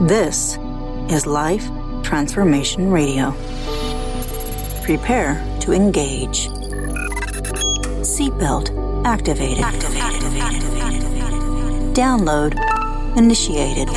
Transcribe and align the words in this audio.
This 0.00 0.58
is 1.08 1.24
Life 1.24 1.64
Transformation 2.02 2.90
Radio. 2.90 3.30
Prepare 4.82 5.40
to 5.60 5.72
engage. 5.72 6.48
Seatbelt 8.02 8.74
activated. 9.06 9.62
activated. 9.62 10.02
Download 11.94 12.58
initiated. 13.16 13.88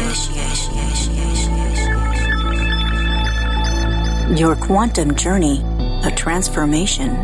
Your 4.38 4.55
quantum 4.55 5.16
journey 5.16 5.64
of 6.05 6.16
transformation 6.16 7.16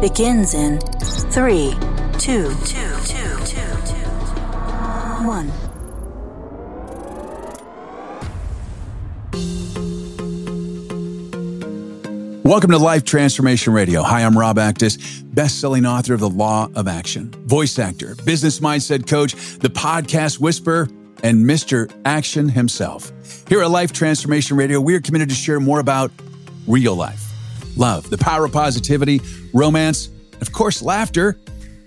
begins 0.00 0.54
in 0.54 0.80
three, 1.30 1.72
two, 2.18 2.52
two, 2.64 2.96
two, 3.06 3.36
two, 3.44 3.76
two, 3.86 4.08
one. 5.24 5.67
Welcome 12.48 12.70
to 12.70 12.78
Life 12.78 13.04
Transformation 13.04 13.74
Radio. 13.74 14.02
Hi, 14.02 14.22
I'm 14.22 14.36
Rob 14.36 14.56
Actis, 14.56 15.22
best-selling 15.34 15.84
author 15.84 16.14
of 16.14 16.20
The 16.20 16.30
Law 16.30 16.70
of 16.74 16.88
Action, 16.88 17.30
voice 17.44 17.78
actor, 17.78 18.14
business 18.24 18.60
mindset 18.60 19.06
coach, 19.06 19.34
the 19.58 19.68
podcast 19.68 20.40
whisperer, 20.40 20.88
and 21.22 21.44
Mr. 21.44 21.92
Action 22.06 22.48
himself. 22.48 23.12
Here 23.50 23.60
at 23.60 23.70
Life 23.70 23.92
Transformation 23.92 24.56
Radio, 24.56 24.80
we 24.80 24.94
are 24.94 25.00
committed 25.02 25.28
to 25.28 25.34
share 25.34 25.60
more 25.60 25.78
about 25.78 26.10
real 26.66 26.96
life, 26.96 27.22
love, 27.76 28.08
the 28.08 28.16
power 28.16 28.46
of 28.46 28.52
positivity, 28.52 29.20
romance, 29.52 30.08
and 30.32 30.40
of 30.40 30.50
course, 30.50 30.80
laughter. 30.80 31.38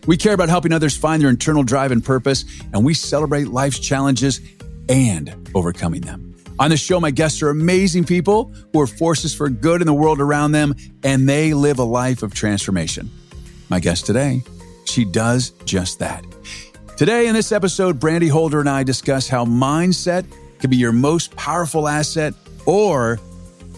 We 0.05 0.15
care 0.15 0.35
about 0.35 0.49
helping 0.49 0.73
others 0.73 0.95
find 0.95 1.23
their 1.23 1.31
internal 1.31 1.63
drive 1.63 1.91
and 1.91 2.05
purpose, 2.05 2.45
and 2.71 2.85
we 2.85 2.93
celebrate 2.93 3.47
life's 3.47 3.79
challenges 3.79 4.39
and 4.87 5.49
overcoming 5.55 6.01
them. 6.01 6.30
On 6.61 6.69
the 6.69 6.77
show, 6.77 6.99
my 6.99 7.09
guests 7.09 7.41
are 7.41 7.49
amazing 7.49 8.03
people 8.03 8.53
who 8.71 8.81
are 8.81 8.85
forces 8.85 9.33
for 9.33 9.49
good 9.49 9.81
in 9.81 9.87
the 9.87 9.95
world 9.95 10.21
around 10.21 10.51
them, 10.51 10.75
and 11.01 11.27
they 11.27 11.55
live 11.55 11.79
a 11.79 11.83
life 11.83 12.21
of 12.21 12.35
transformation. 12.35 13.09
My 13.69 13.79
guest 13.79 14.05
today, 14.05 14.43
she 14.85 15.03
does 15.03 15.53
just 15.65 15.97
that. 15.97 16.23
Today, 16.97 17.25
in 17.25 17.33
this 17.33 17.51
episode, 17.51 17.99
Brandi 17.99 18.29
Holder 18.29 18.59
and 18.59 18.69
I 18.69 18.83
discuss 18.83 19.27
how 19.27 19.43
mindset 19.43 20.23
can 20.59 20.69
be 20.69 20.77
your 20.77 20.91
most 20.91 21.35
powerful 21.35 21.87
asset 21.87 22.35
or 22.67 23.19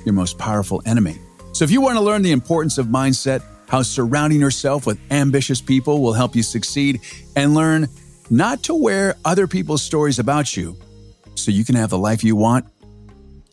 your 0.06 0.14
most 0.14 0.38
powerful 0.38 0.82
enemy. 0.86 1.18
So, 1.54 1.64
if 1.64 1.72
you 1.72 1.80
want 1.80 1.96
to 1.96 2.02
learn 2.02 2.22
the 2.22 2.34
importance 2.34 2.78
of 2.78 2.88
mindset, 2.88 3.44
how 3.70 3.84
surrounding 3.84 4.42
yourself 4.42 4.86
with 4.86 5.00
ambitious 5.10 5.62
people 5.62 6.02
will 6.02 6.12
help 6.12 6.36
you 6.36 6.44
succeed, 6.44 7.00
and 7.38 7.54
learn 7.54 7.88
not 8.30 8.62
to 8.64 8.76
wear 8.76 9.16
other 9.24 9.48
people's 9.48 9.82
stories 9.82 10.20
about 10.20 10.58
you 10.58 10.76
so 11.36 11.52
you 11.52 11.64
can 11.64 11.76
have 11.76 11.90
the 11.90 11.98
life 11.98 12.24
you 12.24 12.36
want, 12.36 12.66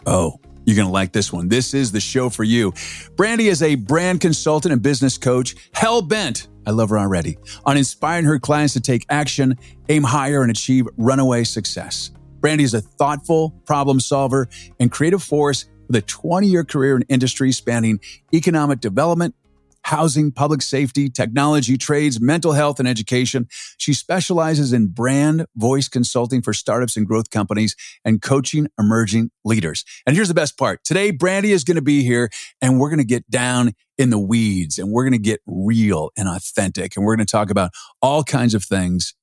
Oh, 0.06 0.41
you're 0.65 0.77
going 0.77 0.87
to 0.87 0.93
like 0.93 1.12
this 1.12 1.33
one. 1.33 1.48
This 1.48 1.75
is 1.75 1.93
the 1.93 2.01
show 2.01 2.29
for 2.31 2.45
you. 2.45 2.73
Brandi 3.17 3.51
is 3.51 3.62
a 3.62 3.75
brand 3.75 4.20
consultant 4.20 4.73
and 4.73 4.83
business 4.83 5.19
coach, 5.19 5.55
hell 5.73 6.03
bent. 6.03 6.48
I 6.67 6.70
love 6.70 6.91
her 6.91 6.98
already 6.98 7.39
on 7.65 7.77
inspiring 7.77 8.25
her 8.27 8.39
clients 8.39 8.75
to 8.75 8.81
take 8.81 9.07
action, 9.09 9.57
aim 9.89 10.03
higher, 10.03 10.42
and 10.42 10.51
achieve 10.51 10.87
runaway 10.97 11.45
success. 11.45 12.11
Brandi 12.41 12.61
is 12.61 12.75
a 12.75 12.81
thoughtful 12.81 13.51
problem 13.67 14.01
solver 14.01 14.48
and 14.79 14.91
creative 14.91 15.23
force 15.23 15.67
with 15.87 15.97
a 15.97 16.03
20 16.03 16.47
year 16.47 16.64
career 16.64 16.97
in 16.97 17.03
industry 17.09 17.53
spanning 17.53 17.98
economic 18.33 18.81
development, 18.81 19.35
housing, 19.84 20.33
public 20.33 20.62
safety, 20.62 21.09
technology, 21.09 21.77
trades, 21.77 22.20
mental 22.20 22.53
health, 22.53 22.78
and 22.78 22.89
education. 22.89 23.48
She 23.78 23.92
specializes 23.92 24.73
in 24.73 24.89
brand 24.89 25.47
voice 25.56 25.89
consulting 25.89 26.42
for 26.42 26.53
startups 26.53 26.97
and 26.97 27.06
growth 27.06 27.31
companies 27.31 27.75
and 28.05 28.23
coaching 28.23 28.69
emerging 28.78 29.31
leaders. 29.45 29.84
And 30.06 30.14
here's 30.14 30.28
the 30.28 30.34
best 30.34 30.58
part. 30.58 30.84
Today, 30.84 31.12
Brandi 31.12 31.51
is 31.51 31.64
going 31.64 31.77
to 31.77 31.83
be 31.83 32.03
here 32.03 32.31
and 32.61 32.78
we're 32.78 32.91
going 32.91 32.98
to 32.98 33.05
get 33.05 33.28
down 33.31 33.73
in 33.98 34.11
the 34.11 34.19
weeds 34.19 34.78
and 34.78 34.91
we're 34.91 35.05
going 35.05 35.13
to 35.13 35.18
get 35.18 35.41
real 35.46 36.11
and 36.17 36.29
authentic. 36.29 36.97
And 36.97 37.05
we're 37.05 37.17
going 37.17 37.27
to 37.27 37.30
talk 37.30 37.51
about 37.51 37.70
all 38.01 38.23
kinds 38.23 38.55
of 38.55 38.64
things 38.64 39.14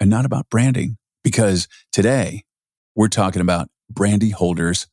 and 0.00 0.10
not 0.10 0.24
about 0.24 0.48
branding 0.50 0.98
because 1.24 1.68
today 1.92 2.44
we're 2.94 3.08
talking 3.08 3.42
about 3.42 3.68
Brandi 3.92 4.32
Holder's 4.32 4.86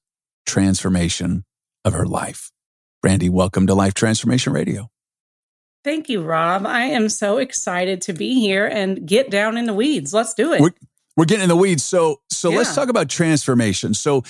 transformation 0.45 1.45
of 1.85 1.93
her 1.93 2.05
life. 2.05 2.51
Brandi, 3.05 3.29
welcome 3.29 3.67
to 3.67 3.75
Life 3.75 3.93
Transformation 3.93 4.53
Radio. 4.53 4.92
Thank 5.83 6.09
you, 6.09 6.23
Rob. 6.23 6.65
I 6.65 6.85
am 6.85 7.09
so 7.09 7.37
excited 7.37 8.01
to 8.03 8.13
be 8.13 8.39
here 8.39 8.65
and 8.65 9.05
get 9.05 9.29
down 9.29 9.57
in 9.57 9.65
the 9.65 9.73
weeds. 9.73 10.13
Let's 10.13 10.33
do 10.33 10.53
it. 10.53 10.61
We're, 10.61 10.71
we're 11.17 11.25
getting 11.25 11.43
in 11.43 11.49
the 11.49 11.55
weeds. 11.55 11.83
So, 11.83 12.21
so 12.29 12.51
yeah. 12.51 12.59
let's 12.59 12.73
talk 12.73 12.89
about 12.89 13.09
transformation. 13.09 13.93
So, 13.93 14.23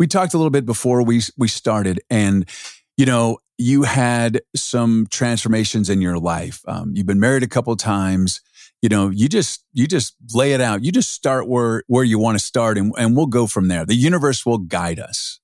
we 0.00 0.06
talked 0.06 0.32
a 0.32 0.38
little 0.38 0.50
bit 0.50 0.64
before 0.64 1.04
we 1.04 1.20
we 1.36 1.46
started, 1.46 2.00
and 2.08 2.48
you 2.96 3.04
know, 3.04 3.38
you 3.58 3.82
had 3.82 4.40
some 4.56 5.06
transformations 5.10 5.90
in 5.90 6.00
your 6.00 6.18
life. 6.18 6.62
Um, 6.66 6.92
you've 6.94 7.06
been 7.06 7.20
married 7.20 7.42
a 7.42 7.46
couple 7.46 7.76
times. 7.76 8.40
You 8.80 8.88
know, 8.88 9.10
you 9.10 9.28
just 9.28 9.62
you 9.74 9.86
just 9.86 10.16
lay 10.32 10.52
it 10.52 10.60
out. 10.62 10.82
You 10.82 10.90
just 10.90 11.10
start 11.10 11.46
where 11.46 11.82
where 11.86 12.02
you 12.02 12.18
want 12.18 12.38
to 12.38 12.44
start, 12.44 12.78
and 12.78 12.94
and 12.96 13.14
we'll 13.14 13.26
go 13.26 13.46
from 13.46 13.68
there. 13.68 13.84
The 13.84 13.94
universe 13.94 14.46
will 14.46 14.56
guide 14.56 14.98
us. 14.98 15.38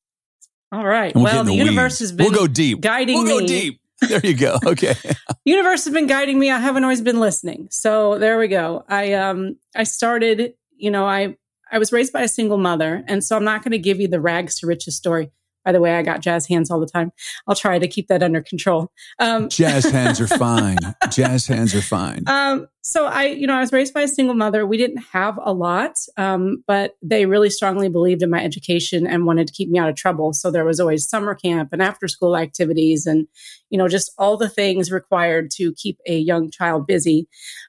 All 0.73 0.87
right. 0.87 1.15
We'll, 1.15 1.25
well 1.25 1.45
the, 1.45 1.51
the 1.51 1.57
universe 1.57 1.99
has 1.99 2.13
been 2.13 2.25
we'll 2.25 2.35
go 2.35 2.47
deep. 2.47 2.81
guiding 2.81 3.17
we'll 3.17 3.25
me. 3.25 3.41
go 3.41 3.47
deep. 3.47 3.81
there 4.09 4.21
you 4.25 4.35
go. 4.35 4.59
Okay. 4.65 4.95
Universe 5.45 5.85
has 5.85 5.95
been 5.95 6.07
guiding 6.07 6.39
me. 6.39 6.51
I 6.51 6.59
haven't 6.59 6.85
always 6.85 7.01
been 7.01 7.21
listening. 7.21 7.69
So 7.71 8.19
there 8.19 8.39
we 8.39 8.49
go. 8.49 8.85
I 8.89 9.15
um 9.15 9.57
I 9.75 9.85
started, 9.85 10.55
you 10.77 10.91
know, 10.91 11.07
I 11.07 11.37
I 11.71 11.79
was 11.79 11.93
raised 11.93 12.13
by 12.13 12.23
a 12.23 12.29
single 12.29 12.59
mother, 12.59 13.03
and 13.09 13.25
so 13.25 13.37
I'm 13.37 13.45
not 13.45 13.63
going 13.63 13.73
to 13.73 13.79
give 13.79 13.99
you 13.99 14.07
the 14.07 14.21
rags 14.21 14.59
to 14.61 14.67
riches 14.67 14.97
story. 14.97 15.31
By 15.67 15.73
the 15.73 15.81
way, 15.81 15.97
I 15.97 16.03
got 16.03 16.21
jazz 16.21 16.47
hands 16.47 16.71
all 16.71 16.79
the 16.79 16.87
time. 16.87 17.11
I'll 17.49 17.57
try 17.57 17.81
to 17.81 17.89
keep 17.89 18.07
that 18.07 18.23
under 18.23 18.41
control. 18.41 18.93
Um, 19.19 19.49
jazz 19.51 19.85
hands 19.85 20.21
are 20.21 20.29
fine. 20.29 20.79
jazz 21.11 21.49
hands 21.49 21.75
are 21.75 21.83
fine. 21.83 22.23
Um, 22.29 22.69
so 22.83 23.07
I, 23.07 23.25
you 23.25 23.49
know, 23.49 23.57
I 23.57 23.61
was 23.61 23.73
raised 23.73 23.93
by 23.93 24.03
a 24.03 24.09
single 24.09 24.37
mother. 24.37 24.65
We 24.65 24.77
didn't 24.77 25.03
have 25.13 25.41
a 25.43 25.53
lot, 25.53 25.99
um, 26.17 26.63
but 26.69 26.93
they 27.03 27.27
really 27.27 27.51
strongly 27.51 27.89
believed 27.89 28.23
in 28.23 28.31
my 28.31 28.41
education 28.41 29.09
and 29.09 29.27
wanted 29.27 29.49
to 29.49 29.53
keep 29.53 29.69
me 29.69 29.81
out 29.81 29.89
of 29.89 29.97
trouble. 29.97 30.33
So 30.33 30.53
there 30.53 30.65
was 30.65 30.79
always 30.79 31.09
summer 31.09 31.35
camp 31.35 31.71
and 31.73 31.83
after 31.83 32.07
school 32.07 32.37
activities 32.37 33.05
and, 33.05 33.27
you 33.71 33.77
know, 33.77 33.89
just 33.89 34.13
all 34.19 34.37
the 34.37 34.49
things 34.49 34.93
required 34.93 35.51
to 35.57 35.75
keep 35.75 35.99
a 36.07 36.17
young 36.17 36.49
child 36.49 36.87
busy. 36.87 37.27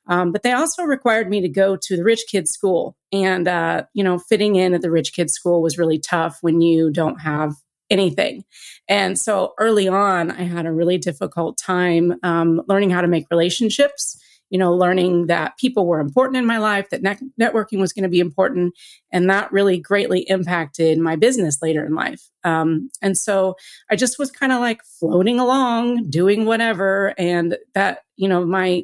Um, 0.07 0.31
but 0.31 0.43
they 0.43 0.51
also 0.51 0.83
required 0.83 1.31
me 1.31 1.41
to 1.41 1.49
go 1.49 1.75
to 1.81 1.97
the 1.97 2.03
rich 2.03 2.25
kids 2.29 2.51
school. 2.51 2.95
And, 3.11 3.47
uh, 3.47 3.85
you 3.93 4.03
know, 4.03 4.19
fitting 4.19 4.55
in 4.55 4.75
at 4.75 4.81
the 4.81 4.91
rich 4.91 5.13
kids 5.15 5.33
school 5.33 5.63
was 5.63 5.79
really 5.79 5.97
tough 5.97 6.37
when 6.41 6.61
you 6.61 6.91
don't 6.91 7.19
have 7.21 7.55
anything. 7.89 8.43
And 8.87 9.17
so 9.17 9.53
early 9.59 9.87
on, 9.87 10.31
I 10.31 10.43
had 10.43 10.65
a 10.65 10.71
really 10.71 10.97
difficult 10.97 11.57
time 11.57 12.15
um, 12.23 12.61
learning 12.67 12.89
how 12.89 13.01
to 13.01 13.07
make 13.07 13.25
relationships, 13.31 14.19
you 14.49 14.57
know, 14.57 14.73
learning 14.73 15.27
that 15.27 15.57
people 15.57 15.85
were 15.85 15.99
important 15.99 16.37
in 16.37 16.45
my 16.45 16.57
life, 16.57 16.89
that 16.89 17.01
ne- 17.01 17.17
networking 17.41 17.79
was 17.79 17.93
going 17.93 18.03
to 18.03 18.09
be 18.09 18.19
important. 18.19 18.73
And 19.11 19.29
that 19.29 19.51
really 19.51 19.77
greatly 19.77 20.21
impacted 20.29 20.97
my 20.99 21.15
business 21.15 21.61
later 21.61 21.85
in 21.85 21.95
life. 21.95 22.29
Um, 22.43 22.89
and 23.01 23.17
so 23.17 23.55
I 23.89 23.95
just 23.95 24.17
was 24.17 24.31
kind 24.31 24.51
of 24.53 24.59
like 24.59 24.83
floating 24.83 25.39
along, 25.39 26.09
doing 26.09 26.45
whatever. 26.45 27.13
And 27.17 27.57
that, 27.73 28.03
you 28.15 28.29
know, 28.29 28.45
my, 28.45 28.83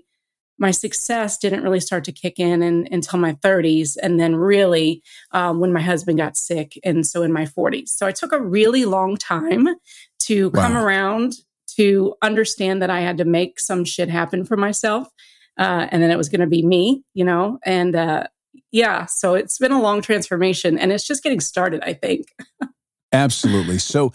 my 0.57 0.71
success 0.71 1.37
didn't 1.37 1.63
really 1.63 1.79
start 1.79 2.03
to 2.05 2.11
kick 2.11 2.39
in, 2.39 2.61
in 2.61 2.87
until 2.91 3.19
my 3.19 3.33
30s 3.33 3.97
and 4.01 4.19
then 4.19 4.35
really 4.35 5.01
um, 5.31 5.59
when 5.59 5.73
my 5.73 5.81
husband 5.81 6.17
got 6.17 6.37
sick 6.37 6.79
and 6.83 7.05
so 7.05 7.23
in 7.23 7.31
my 7.31 7.45
40s 7.45 7.89
so 7.89 8.05
i 8.05 8.11
took 8.11 8.31
a 8.31 8.41
really 8.41 8.85
long 8.85 9.17
time 9.17 9.67
to 10.19 10.49
wow. 10.49 10.61
come 10.61 10.77
around 10.77 11.33
to 11.75 12.15
understand 12.21 12.81
that 12.81 12.89
i 12.89 13.01
had 13.01 13.17
to 13.17 13.25
make 13.25 13.59
some 13.59 13.83
shit 13.83 14.09
happen 14.09 14.45
for 14.45 14.57
myself 14.57 15.07
uh, 15.59 15.87
and 15.91 16.01
then 16.01 16.09
it 16.09 16.17
was 16.17 16.29
going 16.29 16.41
to 16.41 16.47
be 16.47 16.65
me 16.65 17.03
you 17.13 17.25
know? 17.25 17.59
And 17.63 17.95
uh, 17.95 18.27
yeah 18.71 19.05
so 19.05 19.33
it's 19.33 19.57
been 19.57 19.71
a 19.71 19.81
long 19.81 20.01
transformation 20.01 20.77
and 20.77 20.91
it's 20.91 21.05
just 21.05 21.23
getting 21.23 21.39
started 21.39 21.81
i 21.83 21.93
think. 21.93 22.27
Absolutely. 23.13 23.77
So 23.77 24.11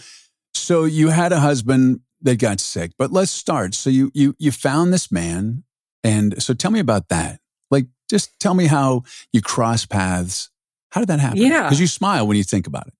so 0.52 0.84
you 0.84 1.08
had 1.08 1.32
a 1.32 1.38
husband 1.38 2.00
that 2.23 2.38
got 2.41 2.61
sick 2.61 2.93
but 2.99 3.12
let's 3.12 3.31
start. 3.31 3.75
So 3.75 3.88
you 3.91 4.11
you 4.12 4.34
you 4.38 4.50
found 4.50 4.93
this 4.93 5.11
man 5.11 5.62
and 6.05 6.43
so 6.43 6.55
tell 6.55 6.71
me 6.71 6.81
about 6.81 7.09
that. 7.09 7.41
Like, 7.71 7.87
just 8.11 8.39
tell 8.41 8.55
me 8.55 8.67
how 8.67 9.05
you 9.33 9.43
cross 9.43 9.85
paths. 9.87 10.50
How 10.91 11.00
did 11.00 11.09
that 11.09 11.21
happen? 11.21 11.39
Yeah. 11.39 11.65
Because 11.65 11.81
you 11.81 11.87
smile 11.87 12.27
when 12.27 12.37
you 12.37 12.45
think 12.45 12.67
about 12.67 12.87
it. 12.87 12.95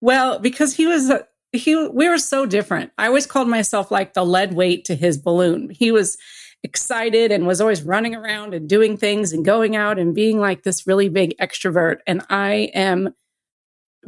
Well, 0.00 0.38
because 0.38 0.74
he 0.74 0.86
was, 0.86 1.10
he, 1.52 1.74
we 1.88 2.08
were 2.08 2.18
so 2.18 2.44
different. 2.44 2.92
I 2.98 3.06
always 3.06 3.26
called 3.26 3.48
myself 3.48 3.90
like 3.90 4.12
the 4.12 4.24
lead 4.24 4.52
weight 4.52 4.84
to 4.86 4.94
his 4.94 5.16
balloon. 5.16 5.70
He 5.70 5.90
was 5.90 6.18
excited 6.62 7.32
and 7.32 7.46
was 7.46 7.60
always 7.60 7.82
running 7.82 8.14
around 8.14 8.52
and 8.52 8.68
doing 8.68 8.96
things 8.96 9.32
and 9.32 9.44
going 9.44 9.76
out 9.76 9.98
and 9.98 10.14
being 10.14 10.40
like 10.40 10.64
this 10.64 10.86
really 10.86 11.08
big 11.08 11.34
extrovert. 11.38 11.98
And 12.06 12.22
I 12.28 12.70
am 12.74 13.14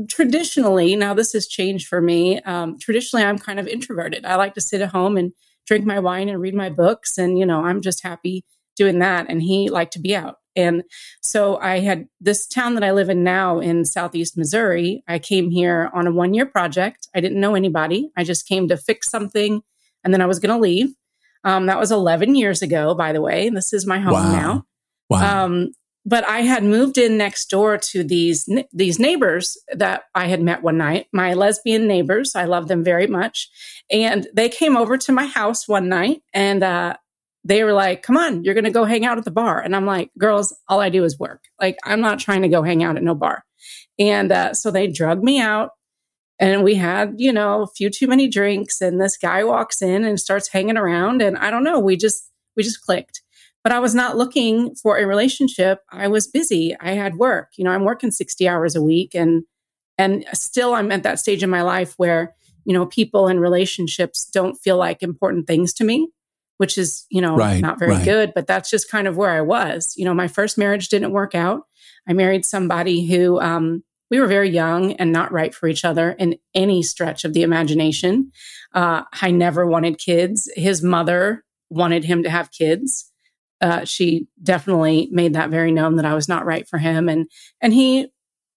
traditionally, 0.08 0.94
now 0.96 1.14
this 1.14 1.32
has 1.32 1.46
changed 1.46 1.88
for 1.88 2.00
me. 2.00 2.40
Um, 2.42 2.78
traditionally, 2.78 3.24
I'm 3.24 3.38
kind 3.38 3.58
of 3.58 3.66
introverted. 3.66 4.26
I 4.26 4.36
like 4.36 4.54
to 4.54 4.60
sit 4.60 4.80
at 4.80 4.90
home 4.90 5.16
and 5.16 5.32
drink 5.68 5.84
my 5.84 6.00
wine 6.00 6.28
and 6.28 6.40
read 6.40 6.54
my 6.54 6.70
books. 6.70 7.18
And, 7.18 7.38
you 7.38 7.46
know, 7.46 7.64
I'm 7.64 7.82
just 7.82 8.02
happy 8.02 8.44
doing 8.74 8.98
that. 9.00 9.26
And 9.28 9.42
he 9.42 9.68
liked 9.68 9.92
to 9.92 10.00
be 10.00 10.16
out. 10.16 10.36
And 10.56 10.82
so 11.22 11.58
I 11.58 11.78
had 11.80 12.06
this 12.20 12.46
town 12.48 12.74
that 12.74 12.82
I 12.82 12.90
live 12.90 13.10
in 13.10 13.22
now 13.22 13.60
in 13.60 13.84
Southeast 13.84 14.36
Missouri. 14.36 15.04
I 15.06 15.18
came 15.20 15.50
here 15.50 15.90
on 15.94 16.06
a 16.08 16.12
one 16.12 16.34
year 16.34 16.46
project. 16.46 17.06
I 17.14 17.20
didn't 17.20 17.38
know 17.40 17.54
anybody. 17.54 18.10
I 18.16 18.24
just 18.24 18.48
came 18.48 18.66
to 18.68 18.76
fix 18.76 19.08
something 19.10 19.60
and 20.02 20.12
then 20.12 20.22
I 20.22 20.26
was 20.26 20.40
going 20.40 20.54
to 20.56 20.60
leave. 20.60 20.88
Um, 21.44 21.66
that 21.66 21.78
was 21.78 21.92
11 21.92 22.34
years 22.34 22.62
ago, 22.62 22.94
by 22.94 23.12
the 23.12 23.20
way. 23.20 23.50
This 23.50 23.72
is 23.72 23.86
my 23.86 23.98
home 24.00 24.14
Wow. 24.14 24.32
now. 24.32 24.64
Wow. 25.10 25.44
Um, 25.44 25.72
but 26.08 26.26
I 26.26 26.40
had 26.40 26.64
moved 26.64 26.96
in 26.96 27.18
next 27.18 27.50
door 27.50 27.76
to 27.76 28.02
these 28.02 28.48
these 28.72 28.98
neighbors 28.98 29.58
that 29.74 30.04
I 30.14 30.26
had 30.26 30.40
met 30.40 30.62
one 30.62 30.78
night. 30.78 31.06
My 31.12 31.34
lesbian 31.34 31.86
neighbors, 31.86 32.34
I 32.34 32.44
love 32.44 32.68
them 32.68 32.82
very 32.82 33.06
much, 33.06 33.50
and 33.90 34.26
they 34.34 34.48
came 34.48 34.74
over 34.74 34.96
to 34.96 35.12
my 35.12 35.26
house 35.26 35.68
one 35.68 35.90
night, 35.90 36.22
and 36.32 36.62
uh, 36.62 36.96
they 37.44 37.62
were 37.62 37.74
like, 37.74 38.02
"Come 38.02 38.16
on, 38.16 38.42
you're 38.42 38.54
going 38.54 38.64
to 38.64 38.70
go 38.70 38.86
hang 38.86 39.04
out 39.04 39.18
at 39.18 39.26
the 39.26 39.30
bar." 39.30 39.60
And 39.60 39.76
I'm 39.76 39.84
like, 39.84 40.10
"Girls, 40.16 40.56
all 40.66 40.80
I 40.80 40.88
do 40.88 41.04
is 41.04 41.18
work. 41.18 41.44
Like, 41.60 41.76
I'm 41.84 42.00
not 42.00 42.20
trying 42.20 42.40
to 42.40 42.48
go 42.48 42.62
hang 42.62 42.82
out 42.82 42.96
at 42.96 43.02
no 43.02 43.14
bar." 43.14 43.44
And 43.98 44.32
uh, 44.32 44.54
so 44.54 44.70
they 44.70 44.86
drug 44.86 45.22
me 45.22 45.40
out, 45.40 45.72
and 46.40 46.64
we 46.64 46.76
had, 46.76 47.16
you 47.18 47.34
know, 47.34 47.62
a 47.62 47.66
few 47.66 47.90
too 47.90 48.06
many 48.06 48.28
drinks. 48.28 48.80
And 48.80 48.98
this 48.98 49.18
guy 49.18 49.44
walks 49.44 49.82
in 49.82 50.06
and 50.06 50.18
starts 50.18 50.48
hanging 50.48 50.78
around, 50.78 51.20
and 51.20 51.36
I 51.36 51.50
don't 51.50 51.64
know, 51.64 51.78
we 51.78 51.98
just 51.98 52.30
we 52.56 52.62
just 52.62 52.80
clicked 52.80 53.20
but 53.68 53.74
I 53.74 53.80
was 53.80 53.94
not 53.94 54.16
looking 54.16 54.74
for 54.76 54.96
a 54.96 55.06
relationship. 55.06 55.80
I 55.92 56.08
was 56.08 56.26
busy. 56.26 56.74
I 56.80 56.92
had 56.92 57.16
work. 57.16 57.50
You 57.58 57.64
know, 57.64 57.70
I'm 57.70 57.84
working 57.84 58.10
60 58.10 58.48
hours 58.48 58.74
a 58.74 58.80
week 58.80 59.14
and 59.14 59.42
and 59.98 60.24
still 60.32 60.72
I'm 60.72 60.90
at 60.90 61.02
that 61.02 61.18
stage 61.18 61.42
in 61.42 61.50
my 61.50 61.60
life 61.60 61.92
where, 61.98 62.34
you 62.64 62.72
know, 62.72 62.86
people 62.86 63.28
and 63.28 63.38
relationships 63.38 64.24
don't 64.24 64.54
feel 64.54 64.78
like 64.78 65.02
important 65.02 65.46
things 65.46 65.74
to 65.74 65.84
me, 65.84 66.08
which 66.56 66.78
is, 66.78 67.04
you 67.10 67.20
know, 67.20 67.36
Right, 67.36 67.60
not 67.60 67.78
very 67.78 67.90
right. 67.92 68.04
good, 68.06 68.32
but 68.34 68.46
that's 68.46 68.70
just 68.70 68.90
kind 68.90 69.06
of 69.06 69.18
where 69.18 69.32
I 69.32 69.42
was. 69.42 69.92
You 69.98 70.06
know, 70.06 70.14
my 70.14 70.28
first 70.28 70.56
marriage 70.56 70.88
didn't 70.88 71.12
work 71.12 71.34
out. 71.34 71.64
I 72.08 72.14
married 72.14 72.46
somebody 72.46 73.06
who 73.06 73.38
um 73.38 73.84
we 74.10 74.18
were 74.18 74.28
very 74.28 74.48
young 74.48 74.94
and 74.94 75.12
not 75.12 75.30
right 75.30 75.54
for 75.54 75.68
each 75.68 75.84
other 75.84 76.12
in 76.12 76.38
any 76.54 76.82
stretch 76.82 77.26
of 77.26 77.34
the 77.34 77.42
imagination. 77.42 78.32
Uh, 78.72 79.02
I 79.20 79.30
never 79.30 79.66
wanted 79.66 79.98
kids. 79.98 80.50
His 80.56 80.82
mother 80.82 81.44
wanted 81.68 82.04
him 82.04 82.22
to 82.22 82.30
have 82.30 82.50
kids 82.50 83.12
uh, 83.60 83.84
she 83.84 84.26
definitely 84.42 85.08
made 85.10 85.34
that 85.34 85.50
very 85.50 85.72
known 85.72 85.96
that 85.96 86.04
I 86.04 86.14
was 86.14 86.28
not 86.28 86.44
right 86.46 86.68
for 86.68 86.78
him, 86.78 87.08
and 87.08 87.26
and 87.60 87.72
he, 87.72 88.06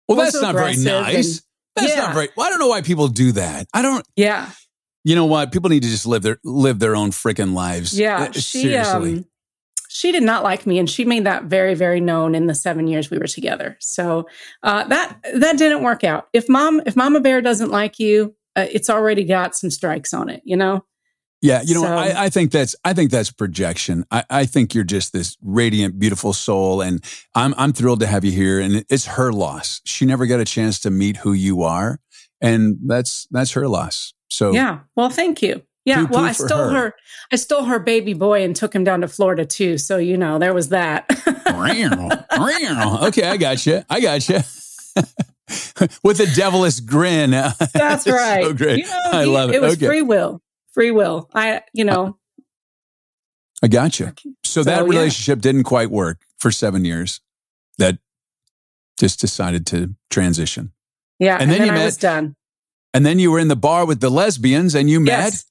well, 0.07 0.17
that's 0.17 0.41
not 0.41 0.55
very 0.55 0.75
nice. 0.77 1.37
and- 1.37 1.41
That's 1.75 1.93
Yeah. 1.95 2.01
not 2.01 2.13
very. 2.13 2.29
Well, 2.35 2.45
I 2.45 2.49
don't 2.49 2.59
know 2.59 2.67
why 2.67 2.81
people 2.81 3.07
do 3.07 3.31
that. 3.33 3.65
I 3.73 3.81
don't. 3.81 4.05
yeah, 4.17 4.49
You 5.05 5.15
know 5.15 5.25
what? 5.25 5.51
People 5.53 5.69
need 5.69 5.83
to 5.83 5.89
just 5.89 6.05
live 6.05 6.21
their 6.21 6.37
live 6.43 6.79
their 6.79 6.95
own 6.95 7.11
freaking 7.11 7.53
lives. 7.53 7.97
yeah, 7.97 8.23
Uh, 8.23 8.31
she, 8.33 8.61
seriously. 8.63 9.13
um, 9.19 9.25
she 9.89 10.11
did 10.11 10.23
not 10.23 10.43
like 10.43 10.65
me, 10.67 10.79
and 10.79 10.89
she 10.89 11.05
made 11.05 11.25
that 11.25 11.45
very, 11.45 11.73
very 11.73 11.99
known 12.01 12.35
in 12.35 12.47
the 12.47 12.55
seven 12.55 12.87
years 12.87 13.09
we 13.09 13.17
were 13.17 13.27
together. 13.27 13.77
So 13.79 14.27
uh, 14.63 14.83
that 14.85 15.17
that 15.33 15.57
didn't 15.57 15.81
work 15.83 16.03
out. 16.03 16.27
If 16.33 16.47
mom, 16.49 16.81
if 16.85 16.95
Mama 16.95 17.19
Bear 17.21 17.41
doesn't 17.41 17.71
like 17.71 17.99
you, 17.99 18.35
uh, 18.57 18.67
it's 18.71 18.89
already 18.89 19.23
got 19.23 19.55
some 19.55 19.69
strikes 19.71 20.13
on 20.13 20.29
it. 20.29 20.41
You 20.45 20.57
know, 20.57 20.83
Yeah, 21.41 21.61
you 21.63 21.73
know, 21.73 21.81
So- 21.81 21.93
I, 21.93 22.25
I 22.25 22.29
think 22.29 22.51
that's 22.51 22.75
I 22.85 22.93
think 22.93 23.09
that's 23.11 23.31
projection. 23.31 24.05
I, 24.11 24.23
I 24.29 24.45
think 24.45 24.75
you're 24.75 24.83
just 24.83 25.11
this 25.11 25.37
radiant, 25.41 25.97
beautiful 25.99 26.33
soul, 26.33 26.81
and 26.81 27.03
I'm 27.33 27.53
I'm 27.57 27.73
thrilled 27.73 28.01
to 28.01 28.07
have 28.07 28.23
you 28.23 28.31
here. 28.31 28.59
And 28.59 28.85
it's 28.89 29.05
her 29.05 29.31
loss. 29.33 29.81
She 29.83 30.05
never 30.05 30.25
got 30.27 30.39
a 30.39 30.45
chance 30.45 30.79
to 30.81 30.91
meet 30.91 31.17
who 31.17 31.33
you 31.33 31.63
are, 31.63 31.99
and 32.39 32.77
that's 32.85 33.27
that's 33.31 33.51
her 33.51 33.67
loss. 33.67 34.13
So 34.29 34.51
yeah. 34.53 34.79
Well, 34.95 35.09
thank 35.09 35.41
you. 35.41 35.63
Yeah, 35.83 36.05
well, 36.11 36.23
I 36.23 36.31
stole 36.31 36.69
her. 36.69 36.69
her. 36.69 36.95
I 37.31 37.37
stole 37.37 37.63
her 37.63 37.79
baby 37.79 38.13
boy 38.13 38.43
and 38.43 38.55
took 38.55 38.75
him 38.75 38.83
down 38.83 39.01
to 39.01 39.07
Florida 39.07 39.45
too. 39.45 39.79
So 39.79 39.97
you 39.97 40.15
know, 40.15 40.37
there 40.37 40.53
was 40.53 40.69
that. 40.69 41.09
okay, 43.07 43.27
I 43.27 43.37
got 43.37 43.65
you. 43.65 43.83
I 43.89 43.99
got 43.99 44.29
you. 44.29 44.39
With 46.03 46.19
a 46.19 46.27
devilish 46.35 46.79
grin. 46.81 47.31
That's 47.73 48.07
right. 48.07 48.43
So 48.43 48.53
great. 48.53 48.79
You 48.79 48.85
know, 48.85 49.01
I 49.05 49.23
love 49.25 49.49
it. 49.49 49.55
It 49.55 49.61
was 49.61 49.73
okay. 49.73 49.87
free 49.87 50.01
will. 50.03 50.39
Free 50.73 50.91
will. 50.91 51.29
I, 51.33 51.61
you 51.73 51.83
know, 51.85 52.17
I 53.63 53.67
got 53.67 53.99
you. 53.99 54.13
So, 54.43 54.63
that 54.63 54.79
So, 54.79 54.85
yeah. 54.85 54.89
relationship 54.89 55.39
didn't 55.41 55.63
quite 55.63 55.91
work 55.91 56.21
for 56.39 56.51
seven 56.51 56.83
years. 56.85 57.21
That 57.77 57.99
just 58.99 59.19
decided 59.19 59.65
to 59.67 59.95
transition. 60.09 60.71
yeah. 61.19 61.33
And 61.33 61.43
And, 61.43 61.51
then 61.51 61.59
then, 61.59 61.67
you 61.67 61.73
I 61.73 61.75
met- 61.77 61.85
was 61.85 61.97
done. 61.97 62.35
And 62.93 63.05
then 63.05 63.19
you 63.19 63.31
were 63.31 63.39
in 63.39 63.47
the 63.47 63.55
bar 63.55 63.85
with 63.85 64.01
the 64.01 64.09
lesbians 64.09 64.75
and 64.75 64.89
you 64.89 64.99
met. 64.99 65.31
Yes. 65.31 65.45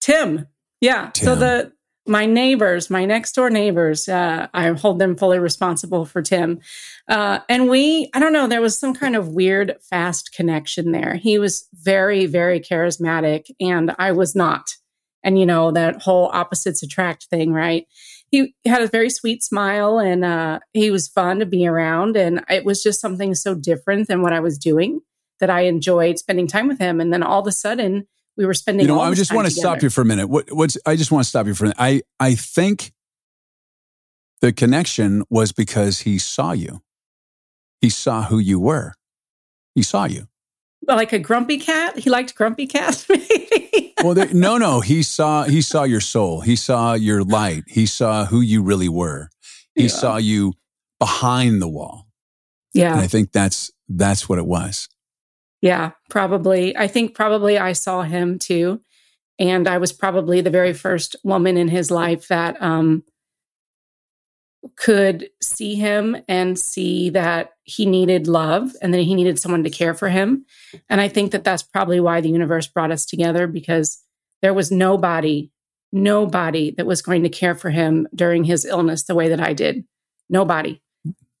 Tim. 0.00 0.46
Yeah. 0.80 1.10
So 1.14 1.34
the 1.36 1.72
my 2.06 2.26
neighbors, 2.26 2.90
my 2.90 3.04
next 3.04 3.32
door 3.32 3.50
neighbors, 3.50 4.08
uh, 4.08 4.48
I 4.52 4.68
hold 4.72 4.98
them 4.98 5.16
fully 5.16 5.38
responsible 5.38 6.04
for 6.04 6.20
Tim. 6.22 6.60
Uh, 7.08 7.38
and 7.48 7.68
we, 7.68 8.10
I 8.14 8.20
don't 8.20 8.32
know, 8.32 8.46
there 8.46 8.60
was 8.60 8.78
some 8.78 8.94
kind 8.94 9.16
of 9.16 9.28
weird, 9.28 9.76
fast 9.88 10.32
connection 10.32 10.92
there. 10.92 11.14
He 11.14 11.38
was 11.38 11.66
very, 11.72 12.26
very 12.26 12.60
charismatic, 12.60 13.46
and 13.58 13.94
I 13.98 14.12
was 14.12 14.34
not. 14.34 14.74
And 15.22 15.38
you 15.38 15.46
know 15.46 15.70
that 15.70 16.02
whole 16.02 16.30
opposites 16.32 16.82
attract 16.82 17.24
thing, 17.24 17.52
right? 17.52 17.86
He 18.30 18.54
had 18.66 18.82
a 18.82 18.88
very 18.88 19.08
sweet 19.08 19.42
smile, 19.42 19.98
and 19.98 20.24
uh, 20.24 20.58
he 20.74 20.90
was 20.90 21.08
fun 21.08 21.38
to 21.38 21.46
be 21.46 21.66
around. 21.66 22.16
And 22.16 22.44
it 22.50 22.64
was 22.64 22.82
just 22.82 23.00
something 23.00 23.34
so 23.34 23.54
different 23.54 24.08
than 24.08 24.20
what 24.20 24.34
I 24.34 24.40
was 24.40 24.58
doing 24.58 25.00
that 25.40 25.50
I 25.50 25.62
enjoyed 25.62 26.18
spending 26.18 26.46
time 26.46 26.68
with 26.68 26.78
him. 26.78 27.00
And 27.00 27.12
then 27.12 27.22
all 27.22 27.40
of 27.40 27.46
a 27.46 27.52
sudden, 27.52 28.06
we 28.36 28.46
were 28.46 28.54
spending. 28.54 28.86
You 28.86 28.92
know, 28.94 29.00
I 29.00 29.14
just 29.14 29.32
want 29.32 29.46
to 29.46 29.52
stop 29.52 29.82
you 29.82 29.90
for 29.90 30.00
a 30.00 30.04
minute. 30.04 30.28
What, 30.28 30.46
what's 30.50 30.76
I 30.86 30.96
just 30.96 31.10
want 31.12 31.24
to 31.24 31.28
stop 31.28 31.46
you 31.46 31.54
for 31.54 31.64
a 31.64 31.66
minute. 31.68 31.76
I 31.78 32.02
I 32.20 32.34
think 32.34 32.92
the 34.40 34.52
connection 34.52 35.24
was 35.30 35.52
because 35.52 36.00
he 36.00 36.18
saw 36.18 36.52
you. 36.52 36.82
He 37.80 37.90
saw 37.90 38.24
who 38.24 38.38
you 38.38 38.58
were. 38.60 38.94
He 39.74 39.82
saw 39.82 40.04
you. 40.04 40.28
like 40.86 41.12
a 41.12 41.18
grumpy 41.18 41.58
cat. 41.58 41.98
He 41.98 42.10
liked 42.10 42.34
grumpy 42.34 42.66
cats. 42.66 43.08
maybe. 43.08 43.94
Well, 44.02 44.14
there, 44.14 44.32
no, 44.34 44.58
no. 44.58 44.80
He 44.80 45.02
saw 45.02 45.44
he 45.44 45.62
saw 45.62 45.84
your 45.84 46.00
soul. 46.00 46.40
He 46.42 46.56
saw 46.56 46.94
your 46.94 47.22
light. 47.22 47.64
He 47.68 47.86
saw 47.86 48.26
who 48.26 48.40
you 48.40 48.62
really 48.62 48.88
were. 48.88 49.30
He 49.74 49.84
Yeah. 49.84 49.88
saw 49.88 50.16
you 50.18 50.54
behind 50.98 51.62
the 51.62 51.68
wall. 51.68 52.06
And 52.74 52.82
yeah, 52.82 52.96
I 52.96 53.06
think 53.06 53.32
that's 53.32 53.70
that's 53.88 54.28
what 54.28 54.38
it 54.38 54.46
was. 54.46 54.88
Yeah, 55.64 55.92
probably. 56.10 56.76
I 56.76 56.88
think 56.88 57.14
probably 57.14 57.56
I 57.56 57.72
saw 57.72 58.02
him 58.02 58.38
too, 58.38 58.82
and 59.38 59.66
I 59.66 59.78
was 59.78 59.94
probably 59.94 60.42
the 60.42 60.50
very 60.50 60.74
first 60.74 61.16
woman 61.24 61.56
in 61.56 61.68
his 61.68 61.90
life 61.90 62.28
that 62.28 62.60
um, 62.60 63.02
could 64.76 65.30
see 65.42 65.74
him 65.74 66.18
and 66.28 66.58
see 66.58 67.08
that 67.10 67.52
he 67.62 67.86
needed 67.86 68.28
love 68.28 68.72
and 68.82 68.92
that 68.92 69.04
he 69.04 69.14
needed 69.14 69.40
someone 69.40 69.64
to 69.64 69.70
care 69.70 69.94
for 69.94 70.10
him. 70.10 70.44
And 70.90 71.00
I 71.00 71.08
think 71.08 71.32
that 71.32 71.44
that's 71.44 71.62
probably 71.62 71.98
why 71.98 72.20
the 72.20 72.28
universe 72.28 72.66
brought 72.66 72.92
us 72.92 73.06
together 73.06 73.46
because 73.46 74.02
there 74.42 74.52
was 74.52 74.70
nobody, 74.70 75.50
nobody 75.92 76.72
that 76.72 76.84
was 76.84 77.00
going 77.00 77.22
to 77.22 77.30
care 77.30 77.54
for 77.54 77.70
him 77.70 78.06
during 78.14 78.44
his 78.44 78.66
illness 78.66 79.04
the 79.04 79.14
way 79.14 79.30
that 79.30 79.40
I 79.40 79.54
did. 79.54 79.86
Nobody. 80.28 80.82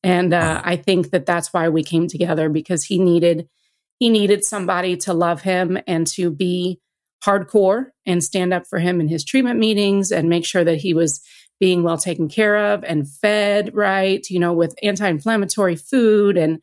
And 0.02 0.32
uh, 0.32 0.62
I 0.64 0.76
think 0.76 1.10
that 1.10 1.26
that's 1.26 1.52
why 1.52 1.68
we 1.68 1.84
came 1.84 2.08
together 2.08 2.48
because 2.48 2.84
he 2.84 2.98
needed 2.98 3.50
he 3.98 4.08
needed 4.08 4.44
somebody 4.44 4.96
to 4.98 5.14
love 5.14 5.42
him 5.42 5.78
and 5.86 6.06
to 6.08 6.30
be 6.30 6.80
hardcore 7.24 7.86
and 8.06 8.22
stand 8.22 8.52
up 8.52 8.66
for 8.66 8.78
him 8.78 9.00
in 9.00 9.08
his 9.08 9.24
treatment 9.24 9.58
meetings 9.58 10.12
and 10.12 10.28
make 10.28 10.44
sure 10.44 10.64
that 10.64 10.78
he 10.78 10.92
was 10.92 11.20
being 11.60 11.82
well 11.82 11.96
taken 11.96 12.28
care 12.28 12.72
of 12.72 12.84
and 12.84 13.08
fed 13.08 13.74
right, 13.74 14.28
you 14.28 14.38
know, 14.38 14.52
with 14.52 14.74
anti-inflammatory 14.82 15.76
food 15.76 16.36
and 16.36 16.60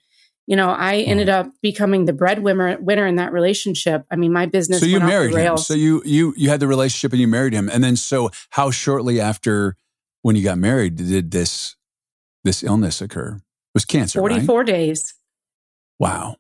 you 0.48 0.58
know, 0.58 0.72
I 0.72 0.98
ended 0.98 1.30
up 1.30 1.50
becoming 1.62 2.06
the 2.06 2.14
breadwinner 2.14 2.78
winner 2.82 3.06
in 3.06 3.16
that 3.16 3.32
relationship. 3.32 4.06
I 4.12 4.18
mean, 4.18 4.34
my 4.34 4.48
business 4.48 4.82
So 4.82 4.86
you 4.86 4.96
went 4.96 5.04
off 5.06 5.10
the 5.10 5.14
married 5.14 5.36
him. 5.36 5.58
So 5.58 5.74
you 5.76 6.02
you 6.04 6.34
you 6.36 6.50
had 6.50 6.60
the 6.60 6.68
relationship 6.68 7.14
and 7.14 7.22
you 7.22 7.28
married 7.28 7.54
him. 7.54 7.70
And 7.70 7.82
then 7.82 7.96
so 7.96 8.32
how 8.50 8.70
shortly 8.70 9.22
after 9.22 9.78
when 10.24 10.36
you 10.36 10.44
got 10.44 10.58
married 10.58 10.98
did 10.98 11.32
this 11.32 11.78
this 12.44 12.64
illness 12.64 13.02
occur? 13.02 13.36
It 13.36 13.42
was 13.74 13.86
cancer, 13.86 14.20
right? 14.20 14.30
44 14.30 14.64
days. 14.66 15.14
Wow. 16.00 16.36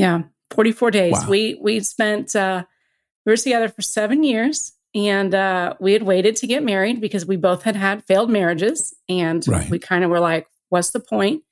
Yeah, 0.00 0.22
44 0.50 0.90
days. 0.90 1.12
Wow. 1.12 1.26
We 1.28 1.58
we 1.60 1.80
spent 1.80 2.34
uh 2.34 2.64
we 3.26 3.32
were 3.32 3.36
together 3.36 3.68
for 3.68 3.82
7 3.82 4.22
years 4.24 4.72
and 4.94 5.34
uh 5.34 5.74
we 5.80 5.92
had 5.92 6.02
waited 6.02 6.36
to 6.36 6.46
get 6.46 6.62
married 6.62 7.00
because 7.00 7.26
we 7.26 7.36
both 7.36 7.62
had 7.62 7.76
had 7.76 8.04
failed 8.04 8.30
marriages 8.30 8.94
and 9.08 9.46
Right. 9.46 9.70
we 9.70 9.78
kind 9.78 10.04
of 10.04 10.10
were 10.10 10.20
like 10.20 10.46
what's 10.70 10.90
the 10.90 11.00
point? 11.00 11.42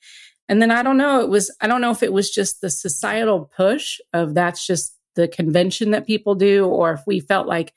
And 0.48 0.62
then 0.62 0.70
I 0.70 0.82
don't 0.82 0.96
know, 0.96 1.20
it 1.20 1.28
was 1.28 1.50
I 1.60 1.66
don't 1.66 1.80
know 1.80 1.90
if 1.90 2.02
it 2.02 2.12
was 2.12 2.30
just 2.30 2.60
the 2.60 2.70
societal 2.70 3.50
push 3.56 4.00
of 4.12 4.34
that's 4.34 4.66
just 4.66 4.96
the 5.14 5.28
convention 5.28 5.90
that 5.90 6.06
people 6.06 6.34
do 6.34 6.66
or 6.66 6.92
if 6.92 7.00
we 7.06 7.20
felt 7.20 7.46
like 7.46 7.74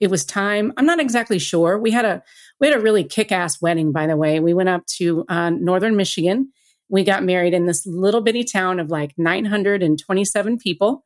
it 0.00 0.10
was 0.10 0.24
time. 0.24 0.72
I'm 0.76 0.86
not 0.86 1.00
exactly 1.00 1.38
sure. 1.38 1.76
We 1.78 1.90
had 1.90 2.04
a 2.04 2.22
we 2.60 2.66
had 2.68 2.76
a 2.76 2.82
really 2.82 3.04
kick-ass 3.04 3.60
wedding 3.62 3.92
by 3.92 4.06
the 4.06 4.16
way. 4.16 4.40
We 4.40 4.54
went 4.54 4.68
up 4.68 4.84
to 4.98 5.24
uh, 5.28 5.50
northern 5.50 5.96
Michigan 5.96 6.52
we 6.88 7.04
got 7.04 7.22
married 7.24 7.54
in 7.54 7.66
this 7.66 7.86
little 7.86 8.20
bitty 8.20 8.44
town 8.44 8.80
of 8.80 8.90
like 8.90 9.12
927 9.18 10.58
people. 10.58 11.04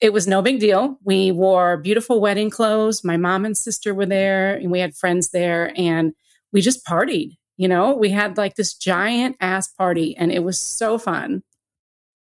It 0.00 0.12
was 0.12 0.26
no 0.26 0.40
big 0.40 0.60
deal. 0.60 0.98
We 1.04 1.30
wore 1.30 1.76
beautiful 1.76 2.20
wedding 2.20 2.48
clothes. 2.50 3.04
My 3.04 3.16
mom 3.18 3.44
and 3.44 3.56
sister 3.56 3.94
were 3.94 4.06
there, 4.06 4.54
and 4.54 4.70
we 4.70 4.80
had 4.80 4.94
friends 4.96 5.30
there, 5.30 5.72
and 5.76 6.12
we 6.52 6.60
just 6.62 6.86
partied. 6.86 7.36
You 7.58 7.68
know, 7.68 7.94
we 7.94 8.08
had 8.08 8.38
like 8.38 8.54
this 8.54 8.72
giant 8.72 9.36
ass 9.38 9.68
party 9.68 10.16
and 10.16 10.32
it 10.32 10.42
was 10.42 10.58
so 10.58 10.96
fun. 10.96 11.42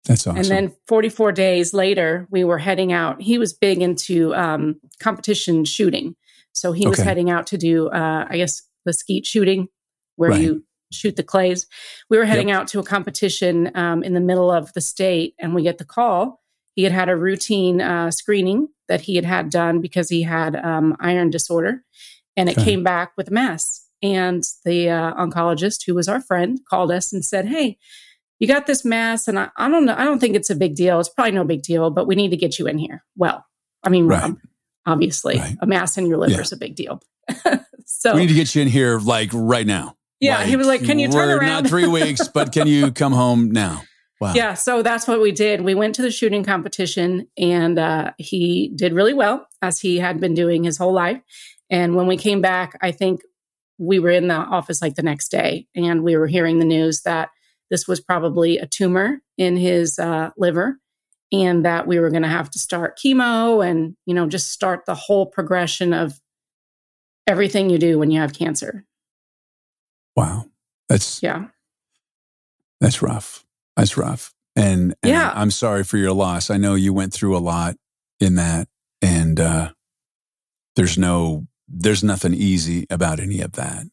That's 0.03 0.27
awesome. 0.27 0.35
And 0.35 0.45
then 0.47 0.75
44 0.89 1.31
days 1.31 1.73
later, 1.73 2.27
we 2.29 2.43
were 2.43 2.57
heading 2.57 2.91
out. 2.91 3.21
He 3.21 3.37
was 3.37 3.53
big 3.53 3.81
into 3.81 4.35
um, 4.35 4.81
competition 4.99 5.63
shooting. 5.63 6.17
So 6.51 6.73
he 6.73 6.85
was 6.85 6.99
heading 6.99 7.29
out 7.29 7.47
to 7.47 7.57
do, 7.57 7.87
uh, 7.87 8.27
I 8.29 8.35
guess, 8.35 8.63
the 8.83 8.91
skeet 8.91 9.25
shooting 9.25 9.69
where 10.17 10.31
Right. 10.31 10.41
you 10.41 10.65
shoot 10.93 11.15
the 11.15 11.23
clays. 11.23 11.67
We 12.09 12.17
were 12.17 12.25
heading 12.25 12.51
out 12.51 12.67
to 12.69 12.79
a 12.79 12.83
competition 12.83 13.71
um, 13.75 14.03
in 14.03 14.13
the 14.13 14.19
middle 14.21 14.51
of 14.51 14.71
the 14.73 14.81
state, 14.81 15.35
and 15.39 15.53
we 15.55 15.63
get 15.63 15.77
the 15.77 15.85
call. 15.85 16.41
He 16.75 16.83
had 16.83 16.91
had 16.91 17.09
a 17.09 17.15
routine 17.15 17.81
uh, 17.81 18.11
screening 18.11 18.67
that 18.87 19.01
he 19.01 19.15
had 19.15 19.25
had 19.25 19.49
done 19.49 19.79
because 19.81 20.09
he 20.09 20.23
had 20.23 20.55
um, 20.55 20.95
iron 20.99 21.29
disorder, 21.29 21.83
and 22.37 22.49
it 22.49 22.57
Okay. 22.57 22.65
came 22.71 22.83
back 22.83 23.11
with 23.17 23.27
a 23.27 23.31
mass. 23.31 23.81
And 24.01 24.43
the 24.65 24.89
uh, 24.89 25.13
oncologist, 25.13 25.85
who 25.85 25.95
was 25.95 26.09
our 26.09 26.19
friend, 26.19 26.59
called 26.69 26.91
us 26.91 27.13
and 27.13 27.23
said, 27.23 27.45
"Hey, 27.45 27.77
you 28.39 28.47
got 28.47 28.67
this 28.67 28.83
mass, 28.83 29.27
and 29.29 29.39
I, 29.39 29.49
I 29.55 29.69
don't 29.69 29.85
know. 29.85 29.95
I 29.97 30.03
don't 30.03 30.19
think 30.19 30.35
it's 30.35 30.49
a 30.49 30.55
big 30.55 30.75
deal. 30.75 30.99
It's 30.99 31.07
probably 31.09 31.31
no 31.31 31.45
big 31.45 31.61
deal, 31.61 31.89
but 31.89 32.05
we 32.07 32.15
need 32.15 32.29
to 32.31 32.37
get 32.37 32.59
you 32.59 32.67
in 32.67 32.77
here." 32.77 33.03
Well, 33.15 33.45
I 33.83 33.89
mean, 33.89 34.07
Right. 34.07 34.21
Rob, 34.23 34.37
obviously, 34.85 35.37
Right. 35.37 35.55
a 35.61 35.65
mass 35.67 35.97
in 35.97 36.05
your 36.07 36.17
liver 36.17 36.33
Yeah. 36.33 36.41
is 36.41 36.51
a 36.51 36.57
big 36.57 36.75
deal. 36.75 37.01
so 37.85 38.13
we 38.15 38.21
need 38.21 38.27
to 38.27 38.33
get 38.33 38.53
you 38.55 38.61
in 38.61 38.67
here 38.67 38.99
like 38.99 39.29
right 39.33 39.65
now. 39.65 39.95
Yeah, 40.23 40.43
he 40.43 40.55
was 40.55 40.67
like, 40.67 40.83
"Can 40.83 40.99
you 40.99 41.09
turn 41.09 41.29
around?" 41.29 41.63
Not 41.63 41.67
three 41.67 41.87
weeks, 41.87 42.27
but 42.33 42.51
can 42.51 42.67
you 42.67 42.91
come 42.91 43.13
home 43.13 43.51
now? 43.51 43.83
Wow. 44.19 44.33
Yeah, 44.35 44.53
so 44.53 44.81
that's 44.81 45.07
what 45.07 45.21
we 45.21 45.31
did. 45.31 45.61
We 45.61 45.75
went 45.75 45.95
to 45.95 46.01
the 46.01 46.11
shooting 46.11 46.43
competition, 46.43 47.27
and 47.37 47.77
uh, 47.77 48.11
he 48.17 48.71
did 48.75 48.93
really 48.93 49.13
well, 49.13 49.47
as 49.61 49.81
he 49.81 49.97
had 49.97 50.19
been 50.21 50.33
doing 50.33 50.63
his 50.63 50.77
whole 50.77 50.93
life. 50.93 51.21
And 51.69 51.95
when 51.95 52.07
we 52.07 52.15
came 52.15 52.39
back, 52.39 52.77
I 52.81 52.91
think 52.91 53.21
we 53.77 53.99
were 53.99 54.11
in 54.11 54.29
the 54.29 54.35
office 54.35 54.81
like 54.81 54.95
the 54.95 55.01
next 55.01 55.29
day, 55.29 55.67
and 55.75 56.03
we 56.03 56.15
were 56.15 56.27
hearing 56.27 56.59
the 56.59 56.65
news 56.65 57.01
that 57.01 57.29
this 57.69 57.87
was 57.87 57.99
probably 57.99 58.57
a 58.57 58.67
tumor 58.67 59.21
in 59.37 59.57
his 59.57 59.99
uh, 59.99 60.29
liver, 60.37 60.79
and 61.31 61.65
that 61.65 61.87
we 61.87 61.99
were 61.99 62.09
going 62.09 62.23
to 62.23 62.29
have 62.29 62.49
to 62.51 62.59
start 62.59 62.97
chemo, 63.03 63.67
and 63.67 63.97
you 64.05 64.13
know, 64.13 64.27
just 64.27 64.51
start 64.51 64.85
the 64.85 64.95
whole 64.95 65.25
progression 65.25 65.91
of 65.91 66.21
everything 67.27 67.69
you 67.69 67.77
do 67.77 67.99
when 67.99 68.11
you 68.11 68.19
have 68.19 68.33
cancer. 68.33 68.85
Wow. 70.15 70.45
That's 70.89 71.21
Yeah, 71.23 71.47
that's 72.79 73.01
rough. 73.01 73.45
That's 73.75 73.97
rough. 73.97 74.33
And, 74.55 74.93
and 75.01 75.11
Yeah. 75.11 75.31
I'm 75.33 75.49
sorry 75.51 75.83
for 75.83 75.97
your 75.97 76.13
loss. 76.13 76.49
I 76.49 76.57
know 76.57 76.75
you 76.75 76.93
went 76.93 77.13
through 77.13 77.35
a 77.35 77.39
lot 77.39 77.75
in 78.19 78.35
that, 78.35 78.67
and 79.01 79.39
uh, 79.39 79.71
there's 80.75 80.97
no 80.97 81.47
there's 81.67 82.03
nothing 82.03 82.33
easy 82.33 82.85
about 82.89 83.19
any 83.19 83.41
of 83.41 83.53
that. 83.53 83.85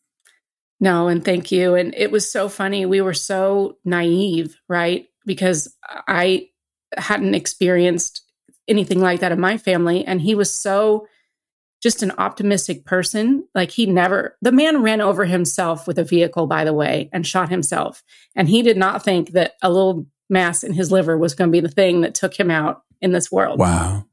No, 0.80 1.08
and 1.08 1.24
thank 1.24 1.52
you. 1.52 1.74
And 1.74 1.94
it 1.94 2.10
was 2.10 2.30
so 2.30 2.48
funny. 2.48 2.84
We 2.84 3.00
were 3.00 3.14
so 3.14 3.78
naive, 3.84 4.56
right? 4.68 5.06
Because 5.24 5.74
I 6.08 6.48
hadn't 6.96 7.34
experienced 7.34 8.22
anything 8.66 9.00
like 9.00 9.20
that 9.20 9.32
in 9.32 9.40
my 9.40 9.56
family. 9.56 10.04
And 10.04 10.20
he 10.20 10.34
was 10.34 10.52
so 10.52 11.06
just 11.82 12.02
an 12.02 12.12
optimistic 12.18 12.84
person. 12.84 13.46
Like 13.54 13.70
he 13.70 13.87
never, 13.87 14.37
the 14.42 14.52
man 14.52 14.82
ran 14.82 15.00
over 15.00 15.25
himself 15.25 15.87
with 15.87 15.99
a 15.99 16.04
vehicle, 16.04 16.46
by 16.46 16.64
the 16.64 16.75
way, 16.75 17.08
and 17.12 17.26
shot 17.26 17.49
himself. 17.49 18.02
And 18.37 18.49
he 18.49 18.62
did 18.62 18.76
not 18.76 19.02
think 19.02 19.30
that 19.32 19.54
a 19.62 19.70
little 19.70 20.06
mass 20.28 20.62
in 20.62 20.72
his 20.75 20.92
liver 20.92 21.16
was 21.18 21.34
going 21.34 21.49
to 21.49 21.52
be 21.52 21.60
the 21.60 21.68
thing 21.72 22.02
that 22.02 22.14
took 22.14 22.38
him 22.38 22.50
out 22.50 22.82
in 23.00 23.12
this 23.12 23.32
world. 23.32 23.58
Wow. 23.58 24.04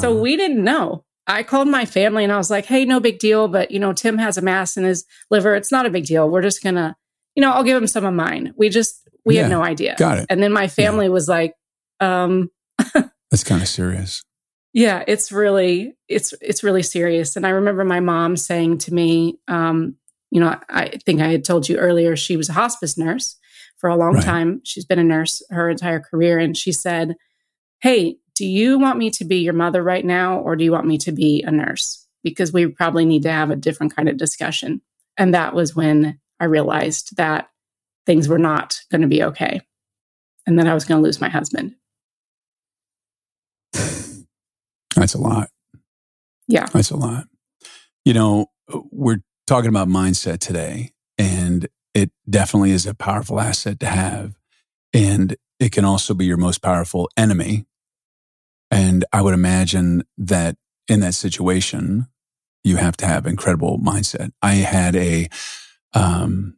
So 0.00 0.14
we 0.20 0.36
didn't 0.36 0.62
know. 0.62 1.04
I 1.26 1.42
called 1.42 1.68
my 1.68 1.86
family 1.86 2.22
and 2.22 2.32
I 2.32 2.36
was 2.36 2.50
like, 2.50 2.66
hey, 2.66 2.84
no 2.84 3.00
big 3.00 3.18
deal. 3.18 3.48
But, 3.48 3.70
you 3.70 3.80
know, 3.80 3.92
Tim 3.94 4.18
has 4.18 4.36
a 4.36 4.42
mass 4.42 4.76
in 4.76 4.84
his 4.84 5.04
liver. 5.30 5.54
It's 5.54 5.72
not 5.72 5.86
a 5.86 5.90
big 5.90 6.04
deal. 6.04 6.28
We're 6.28 6.42
just 6.42 6.62
going 6.62 6.74
to, 6.76 6.94
you 7.34 7.40
know, 7.40 7.50
I'll 7.50 7.64
give 7.64 7.76
him 7.76 7.86
some 7.88 8.04
of 8.04 8.12
mine. 8.14 8.52
We 8.56 8.68
just, 8.68 9.08
we 9.24 9.36
Yeah, 9.36 9.42
had 9.42 9.50
no 9.50 9.62
idea. 9.64 9.96
got 9.98 10.18
it. 10.18 10.26
And 10.28 10.42
then 10.42 10.52
my 10.52 10.68
family 10.68 11.08
was 11.08 11.28
like, 11.28 11.54
um, 11.98 12.50
That's 13.30 13.42
kind 13.42 13.62
of 13.62 13.68
serious. 13.68 14.22
Yeah, 14.76 15.02
it's 15.06 15.32
really, 15.32 15.96
it's, 16.06 16.34
it's 16.42 16.62
really 16.62 16.82
serious. 16.82 17.34
And 17.34 17.46
I 17.46 17.50
remember 17.50 17.82
my 17.82 18.00
mom 18.00 18.36
saying 18.36 18.76
to 18.80 18.92
me, 18.92 19.38
um, 19.48 19.96
you 20.30 20.38
know, 20.38 20.54
I 20.68 20.88
think 21.06 21.22
I 21.22 21.28
had 21.28 21.46
told 21.46 21.66
you 21.66 21.78
earlier, 21.78 22.14
she 22.14 22.36
was 22.36 22.50
a 22.50 22.52
hospice 22.52 22.98
nurse 22.98 23.36
for 23.78 23.88
a 23.88 23.96
long 23.96 24.12
Right. 24.16 24.24
time. 24.24 24.60
She's 24.64 24.84
been 24.84 24.98
a 24.98 25.04
nurse 25.04 25.42
her 25.48 25.70
entire 25.70 25.98
career. 26.00 26.38
And 26.38 26.54
she 26.54 26.72
said, 26.72 27.14
Hey, 27.80 28.18
do 28.34 28.44
you 28.44 28.78
want 28.78 28.98
me 28.98 29.08
to 29.12 29.24
be 29.24 29.38
your 29.38 29.54
mother 29.54 29.82
right 29.82 30.04
now, 30.04 30.40
or 30.40 30.56
do 30.56 30.64
you 30.64 30.72
want 30.72 30.86
me 30.86 30.98
to 30.98 31.12
be 31.12 31.42
a 31.42 31.50
nurse? 31.50 32.06
Because 32.22 32.52
we 32.52 32.66
probably 32.66 33.06
need 33.06 33.22
to 33.22 33.32
have 33.32 33.50
a 33.50 33.56
different 33.56 33.96
kind 33.96 34.10
of 34.10 34.18
discussion. 34.18 34.82
And 35.16 35.32
that 35.32 35.54
was 35.54 35.74
when 35.74 36.20
I 36.38 36.44
realized 36.44 37.16
that 37.16 37.48
things 38.04 38.28
were 38.28 38.38
not 38.38 38.78
going 38.90 39.00
to 39.00 39.08
be 39.08 39.22
okay 39.22 39.62
and 40.46 40.58
that 40.58 40.66
I 40.66 40.74
was 40.74 40.84
going 40.84 41.00
to 41.00 41.04
lose 41.04 41.18
my 41.18 41.30
husband. 41.30 41.76
That's 44.96 45.14
a 45.14 45.20
lot. 45.20 45.50
Yeah. 46.48 46.66
That's 46.66 46.90
a 46.90 46.96
lot. 46.96 47.26
You 48.04 48.14
know, 48.14 48.46
we're 48.90 49.20
talking 49.46 49.68
about 49.68 49.88
mindset 49.88 50.38
today, 50.38 50.92
and 51.18 51.68
it 51.94 52.10
definitely 52.28 52.72
is 52.72 52.86
a 52.86 52.94
powerful 52.94 53.40
asset 53.40 53.78
to 53.80 53.86
have. 53.86 54.36
And 54.92 55.36
it 55.60 55.72
can 55.72 55.84
also 55.84 56.14
be 56.14 56.26
your 56.26 56.36
most 56.36 56.62
powerful 56.62 57.08
enemy. 57.16 57.66
And 58.70 59.04
I 59.12 59.22
would 59.22 59.34
imagine 59.34 60.02
that 60.18 60.56
in 60.88 61.00
that 61.00 61.14
situation, 61.14 62.06
you 62.64 62.76
have 62.76 62.96
to 62.98 63.06
have 63.06 63.26
incredible 63.26 63.78
mindset. 63.78 64.32
I 64.42 64.54
had 64.54 64.96
a 64.96 65.28
um, 65.94 66.56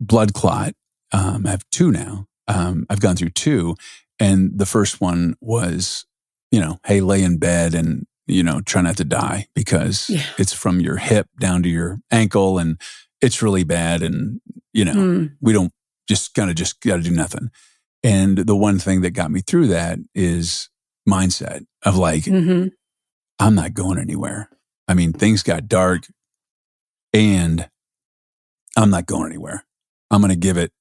blood 0.00 0.32
clot. 0.34 0.74
Um, 1.12 1.46
I 1.46 1.50
have 1.50 1.64
two 1.70 1.90
now. 1.90 2.26
Um, 2.46 2.86
I've 2.88 3.00
gone 3.00 3.16
through 3.16 3.30
two. 3.30 3.76
And 4.20 4.58
the 4.58 4.66
first 4.66 5.00
one 5.00 5.34
was, 5.40 6.06
you 6.54 6.60
know, 6.60 6.78
hey, 6.86 7.00
lay 7.00 7.22
in 7.22 7.38
bed 7.38 7.74
and, 7.74 8.06
you 8.26 8.42
know, 8.44 8.60
try 8.60 8.80
not 8.80 8.96
to 8.98 9.04
die 9.04 9.46
because 9.54 10.08
Yeah. 10.08 10.22
it's 10.38 10.52
from 10.52 10.78
your 10.80 10.96
hip 10.98 11.26
down 11.40 11.62
to 11.64 11.68
your 11.68 11.98
ankle 12.10 12.58
and 12.58 12.80
it's 13.20 13.42
really 13.42 13.64
bad. 13.64 14.02
And, 14.02 14.40
you 14.72 14.84
know, 14.84 14.94
Mm, 14.94 15.36
we 15.40 15.52
don't 15.52 15.72
just 16.08 16.32
gotta 16.34 16.54
just 16.54 16.80
gotta 16.80 17.02
do 17.02 17.10
nothing. 17.10 17.50
And 18.04 18.38
the 18.38 18.54
one 18.56 18.78
thing 18.78 19.00
that 19.00 19.10
got 19.20 19.30
me 19.32 19.40
through 19.40 19.66
that 19.68 19.98
is 20.14 20.68
mindset 21.08 21.64
of 21.84 21.96
like, 21.96 22.24
mhm. 22.24 22.70
I'm 23.40 23.54
not 23.56 23.74
going 23.74 23.98
anywhere. 23.98 24.48
I 24.86 24.94
mean, 24.94 25.12
things 25.12 25.42
got 25.42 25.66
dark 25.68 26.06
and 27.12 27.68
I'm 28.76 28.90
not 28.90 29.06
going 29.06 29.30
anywhere. 29.30 29.64
I'm 30.10 30.20
going 30.20 30.30
to 30.30 30.36
give 30.48 30.56
it 30.56 30.72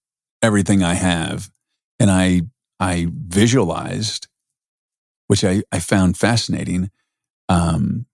everything 0.42 0.84
I 0.84 0.94
have. 0.96 1.50
And 2.00 2.12
I, 2.12 2.42
I 2.80 3.08
visualized, 3.12 4.28
which 5.34 5.44
I, 5.44 5.64
I 5.72 5.80
found 5.80 6.16
fascinating. 6.16 6.92
Um, 7.50 8.06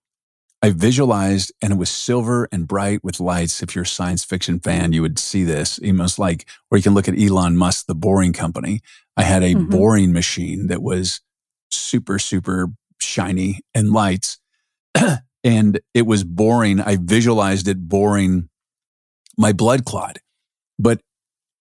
I 0.61 0.69
visualized 0.69 1.51
and 1.61 1.73
it 1.73 1.75
was 1.75 1.89
silver 1.89 2.47
and 2.49 2.65
bright 2.65 3.03
with 3.03 3.19
lights. 3.19 3.61
If 3.61 3.75
you're 3.75 3.83
a 3.83 3.87
science 3.87 4.23
fiction 4.23 4.61
fan, 4.61 4.93
you 4.93 5.01
would 5.01 5.19
see 5.19 5.43
this 5.43 5.81
almost 5.85 6.17
like, 6.17 6.45
or 6.71 6.77
you 6.77 6.81
can 6.81 6.93
look 6.93 7.09
at 7.09 7.19
Elon 7.19 7.57
Musk, 7.57 7.87
the 7.87 7.93
boring 7.95 8.31
company. 8.31 8.79
I 9.17 9.23
had 9.23 9.43
a 9.43 9.53
Mhm. 9.53 9.69
boring 9.69 10.13
machine 10.13 10.67
that 10.67 10.81
was 10.81 11.19
super, 11.69 12.19
super 12.19 12.69
shiny 13.01 13.59
and 13.75 13.91
lights. 13.91 14.37
and 15.43 15.81
it 15.93 16.05
was 16.05 16.23
boring. 16.23 16.79
I 16.79 16.95
visualized 17.01 17.67
it 17.67 17.89
boring 17.89 18.47
my 19.37 19.51
blood 19.51 19.83
clot. 19.83 20.19
But 20.77 21.01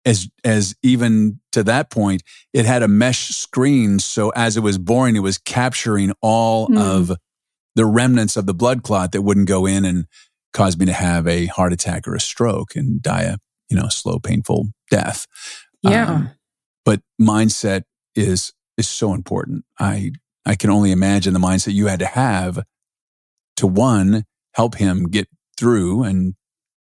as, 0.05 0.27
as 0.43 0.75
even 0.83 1.39
to 1.51 1.63
that 1.63 1.89
point, 1.89 2.23
it 2.53 2.65
had 2.65 2.83
a 2.83 2.87
mesh 2.87 3.29
screen. 3.29 3.99
So 3.99 4.29
as 4.31 4.57
it 4.57 4.61
was 4.61 4.77
boring, 4.77 5.15
it 5.15 5.19
was 5.19 5.37
capturing 5.37 6.11
all 6.21 6.67
Mm. 6.69 6.79
of 6.81 7.17
the 7.75 7.85
remnants 7.85 8.35
of 8.35 8.45
the 8.45 8.53
blood 8.53 8.83
clot 8.83 9.11
that 9.11 9.21
wouldn't 9.21 9.47
go 9.47 9.65
in 9.65 9.85
and 9.85 10.05
cause 10.53 10.77
me 10.77 10.85
to 10.85 10.93
have 10.93 11.27
a 11.27 11.45
heart 11.45 11.71
attack 11.71 12.07
or 12.07 12.15
a 12.15 12.19
stroke 12.19 12.75
and 12.75 13.01
die 13.01 13.23
a, 13.23 13.37
you 13.69 13.77
know, 13.77 13.87
slow, 13.87 14.19
painful 14.19 14.67
death. 14.89 15.25
Yeah. 15.81 16.09
Um, 16.11 16.31
but 16.83 17.01
mindset 17.21 17.83
is 18.15 18.53
is 18.77 18.87
so 18.89 19.13
important. 19.13 19.63
I 19.79 20.11
I 20.45 20.55
can 20.55 20.69
only 20.69 20.91
imagine 20.91 21.33
the 21.33 21.39
mindset 21.39 21.73
you 21.73 21.87
had 21.87 21.99
to 21.99 22.05
have 22.07 22.63
to 23.57 23.67
one 23.67 24.25
help 24.55 24.75
him 24.75 25.05
get 25.09 25.29
through 25.57 26.03
and 26.03 26.33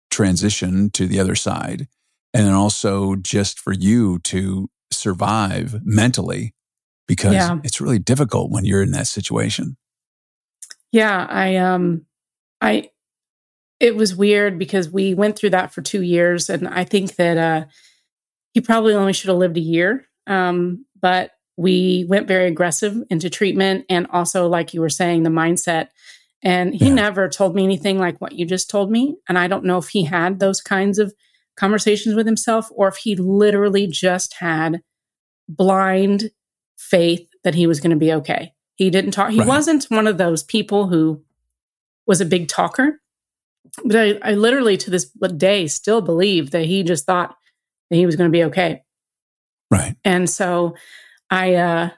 transition 0.09 0.89
to 0.91 1.07
the 1.07 1.19
other 1.19 1.35
side, 1.35 1.87
and 2.37 2.45
then 2.45 2.53
also 2.53 3.15
just 3.15 3.59
for 3.59 3.73
you 3.73 4.19
to 4.19 4.69
survive 4.91 5.81
mentally 5.83 6.53
because 7.07 7.33
Yeah. 7.33 7.57
it's 7.63 7.81
really 7.81 7.97
difficult 7.97 8.51
when 8.51 8.63
you're 8.63 8.83
in 8.83 8.91
that 8.91 9.07
situation. 9.07 9.75
Yeah, 10.91 11.25
I 11.27 11.55
um 11.57 12.05
I 12.61 12.89
it 13.79 13.95
was 13.95 14.15
weird 14.15 14.57
because 14.59 14.89
we 14.89 15.13
went 15.13 15.35
through 15.37 15.51
that 15.51 15.73
for 15.73 15.81
2 15.81 16.01
years 16.03 16.49
and 16.49 16.67
I 16.67 16.83
think 16.83 17.15
that 17.15 17.37
uh 17.37 17.65
he 18.53 18.61
probably 18.61 18.93
only 18.93 19.13
should 19.13 19.29
have 19.29 19.37
lived 19.37 19.57
a 19.57 19.61
year. 19.61 20.05
Um 20.27 20.85
but 21.01 21.31
we 21.57 22.05
went 22.07 22.27
very 22.27 22.45
aggressive 22.47 22.95
into 23.09 23.29
treatment 23.31 23.85
and 23.89 24.05
also 24.11 24.47
like 24.47 24.73
you 24.75 24.81
were 24.81 24.89
saying 24.89 25.23
the 25.23 25.29
mindset 25.31 25.87
And 26.43 26.75
he 26.75 26.89
Yeah. 26.89 26.93
never 26.93 27.27
told 27.29 27.55
me 27.55 27.63
anything 27.63 27.97
like 27.97 28.21
what 28.21 28.33
you 28.33 28.45
just 28.45 28.69
told 28.69 28.91
me. 28.91 29.17
And 29.27 29.39
I 29.39 29.47
don't 29.47 29.65
know 29.65 29.79
if 29.79 29.87
he 29.89 30.03
had 30.05 30.39
those 30.39 30.61
kinds 30.61 30.99
of 30.99 31.13
conversations 31.57 32.15
with 32.15 32.25
himself 32.25 32.69
or 32.75 32.87
if 32.87 32.97
he 32.97 33.15
literally 33.15 33.87
just 33.87 34.35
had 34.35 34.81
blind 35.49 36.31
faith 36.77 37.27
that 37.43 37.55
he 37.55 37.67
was 37.67 37.79
going 37.79 37.91
to 37.91 37.95
be 37.97 38.13
okay. 38.13 38.53
He 38.75 38.89
didn't 38.89 39.11
talk. 39.11 39.31
He 39.31 39.39
Right. 39.39 39.47
wasn't 39.47 39.85
one 39.85 40.07
of 40.07 40.17
those 40.17 40.43
people 40.43 40.87
who 40.87 41.23
was 42.05 42.21
a 42.21 42.25
big 42.25 42.47
talker. 42.47 43.01
But 43.83 43.95
I, 43.95 44.19
I 44.21 44.33
literally 44.35 44.77
to 44.77 44.89
this 44.91 45.05
day 45.37 45.67
still 45.67 46.01
believe 46.01 46.51
that 46.51 46.65
he 46.65 46.83
just 46.83 47.05
thought 47.05 47.35
that 47.89 47.95
he 47.95 48.05
was 48.05 48.15
going 48.15 48.29
to 48.31 48.35
be 48.37 48.43
okay. 48.45 48.83
Right. 49.71 49.95
And 50.05 50.29
so 50.29 50.75
I, 51.29 51.55
uh, 51.55 51.89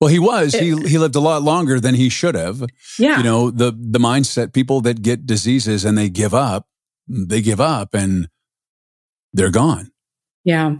Well, 0.00 0.08
he 0.10 0.18
was. 0.18 0.54
he 0.54 0.68
he 0.88 0.98
lived 0.98 1.16
a 1.16 1.20
lot 1.20 1.42
longer 1.42 1.78
than 1.80 1.94
he 1.94 2.08
should 2.08 2.34
have. 2.34 2.64
yeah, 2.98 3.18
You 3.18 3.22
know, 3.24 3.50
the 3.50 3.70
the 3.72 3.98
mindset 3.98 4.52
people 4.52 4.80
that 4.82 5.02
get 5.02 5.26
diseases 5.26 5.84
and 5.84 5.98
they 5.98 6.08
give 6.08 6.32
up, 6.34 6.66
they 7.08 7.42
give 7.42 7.60
up 7.60 7.92
and 7.94 8.28
they're 9.34 9.50
gone. 9.50 9.90
yeah, 10.44 10.76